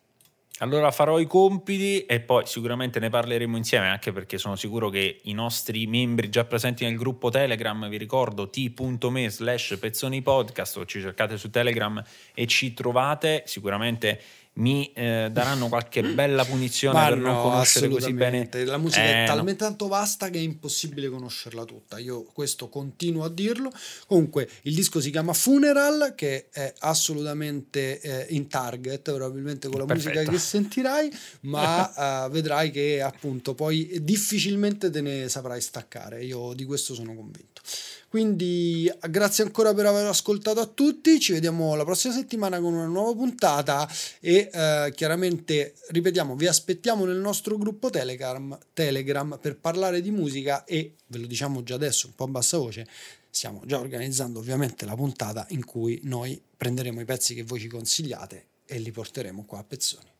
Allora 0.61 0.90
farò 0.90 1.21
i 1.21 1.27
compiti 1.27 2.05
e 2.05 2.18
poi 2.18 2.44
sicuramente 2.44 2.99
ne 2.99 3.11
parleremo 3.11 3.57
insieme 3.57 3.88
anche 3.88 4.11
perché 4.11 4.38
sono 4.38 4.57
sicuro 4.57 4.88
che 4.88 5.21
i 5.23 5.33
nostri 5.33 5.87
membri 5.87 6.31
già 6.31 6.44
presenti 6.44 6.85
nel 6.85 6.97
gruppo 6.97 7.31
Telegram, 7.31 7.88
vi 7.88 7.97
ricordo 7.97 8.51
t.me 8.51 9.31
slash 9.31 9.77
pezzoni 9.79 10.21
podcast 10.21 10.79
o 10.79 10.85
ci 10.85 11.01
cercate 11.01 11.37
su 11.37 11.49
Telegram 11.51 12.03
e 12.35 12.47
ci 12.49 12.75
trovate, 12.75 13.44
sicuramente 13.47 14.21
mi 14.59 14.90
eh, 14.92 15.29
daranno 15.31 15.68
qualche 15.68 16.03
bella 16.03 16.44
punizione 16.44 16.99
Ma 16.99 17.09
per 17.09 17.18
non 17.18 17.35
no, 17.35 17.42
conoscere 17.42 17.88
così 17.88 18.12
bene. 18.12 18.49
La 18.64 18.77
musica 18.77 19.05
Eh, 19.05 19.12
è 19.12 19.21
no. 19.21 19.27
talmente 19.27 19.64
tanto 19.64 19.87
vasta 19.87 20.31
che 20.31 20.38
è 20.38 20.42
impossibile 20.42 21.09
conoscerla 21.09 21.64
tutta. 21.64 21.99
Io 21.99 22.25
questo 22.25 22.68
continuo 22.68 23.25
a 23.25 23.29
dirlo. 23.29 23.71
Comunque, 24.07 24.49
il 24.62 24.75
disco 24.75 25.01
si 25.01 25.11
chiama 25.11 25.33
Funeral, 25.33 26.14
che 26.16 26.49
è 26.51 26.73
assolutamente 26.81 28.01
eh, 28.01 28.27
in 28.31 28.49
target, 28.49 29.12
probabilmente 29.12 29.68
con 29.68 29.79
la 29.79 29.87
musica 29.87 30.11
Perfetto. 30.11 30.31
che 30.33 30.38
sentirai, 30.38 31.11
ma 31.42 32.27
eh, 32.27 32.31
vedrai 32.31 32.71
che 32.71 33.01
appunto 33.01 33.55
poi 33.55 33.99
difficilmente 34.03 34.90
te 34.90 35.01
ne 35.01 35.29
saprai 35.29 35.61
staccare. 35.61 36.25
Io 36.25 36.53
di 36.55 36.64
questo 36.64 36.94
sono 36.94 37.14
convinto. 37.14 37.62
Quindi 38.09 38.90
grazie 39.11 39.44
ancora 39.44 39.75
per 39.75 39.85
aver 39.85 40.07
ascoltato 40.07 40.61
a 40.61 40.66
tutti, 40.66 41.21
ci 41.21 41.33
vediamo 41.33 41.75
la 41.75 41.85
prossima 41.85 42.14
settimana 42.14 42.59
con 42.59 42.73
una 42.73 42.87
nuova 42.87 43.12
puntata 43.12 43.87
e 44.21 44.49
eh, 44.51 44.92
chiaramente 44.94 45.75
ripetiamo 45.90 46.35
vi 46.35 46.47
aspettiamo 46.47 47.05
nel 47.05 47.18
nostro 47.18 47.59
gruppo 47.59 47.90
Telegram, 47.90 48.59
Telegram 48.73 49.38
per 49.38 49.59
parlare 49.59 50.01
di 50.01 50.11
musica 50.11 50.64
e 50.64 50.94
ve 51.07 51.18
lo 51.18 51.27
diciamo 51.27 51.62
già 51.62 51.75
adesso 51.75 52.07
un 52.07 52.14
po' 52.14 52.25
a 52.25 52.29
bassa 52.29 52.57
voce 52.57 52.87
stiamo 53.29 53.61
già 53.66 53.79
organizzando 53.79 54.38
ovviamente 54.38 54.87
la 54.87 54.94
puntata 54.94 55.44
in 55.51 55.66
cui 55.66 56.01
noi 56.05 56.40
prenderemo 56.57 57.03
i 57.03 57.05
pezzi 57.05 57.35
che 57.35 57.42
voi 57.42 57.61
ci 57.61 57.68
consigliate 57.68 58.47
e 58.64 58.79
li 58.79 58.90
porteremo 58.90 59.44
qua 59.44 59.59
a 59.59 59.64
pezzoni 59.64 60.16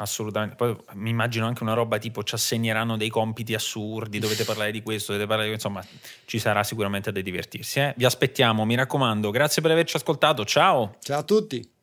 Assolutamente, 0.00 0.56
poi 0.56 0.74
mi 0.94 1.10
immagino 1.10 1.46
anche 1.46 1.62
una 1.62 1.74
roba 1.74 1.98
tipo 1.98 2.22
ci 2.22 2.34
assegneranno 2.34 2.96
dei 2.96 3.10
compiti 3.10 3.52
assurdi, 3.54 4.18
dovete 4.18 4.44
parlare 4.44 4.70
di 4.72 4.82
questo, 4.82 5.12
dovete 5.12 5.28
parlare 5.28 5.48
di 5.50 5.54
insomma 5.54 5.84
ci 6.24 6.38
sarà 6.38 6.64
sicuramente 6.64 7.12
da 7.12 7.20
divertirsi. 7.20 7.80
eh. 7.80 7.94
Vi 7.96 8.04
aspettiamo, 8.06 8.64
mi 8.64 8.76
raccomando, 8.76 9.30
grazie 9.30 9.60
per 9.60 9.72
averci 9.72 9.96
ascoltato, 9.96 10.44
ciao! 10.46 10.96
ciao 11.00 11.18
a 11.18 11.22
tutti 11.22 11.78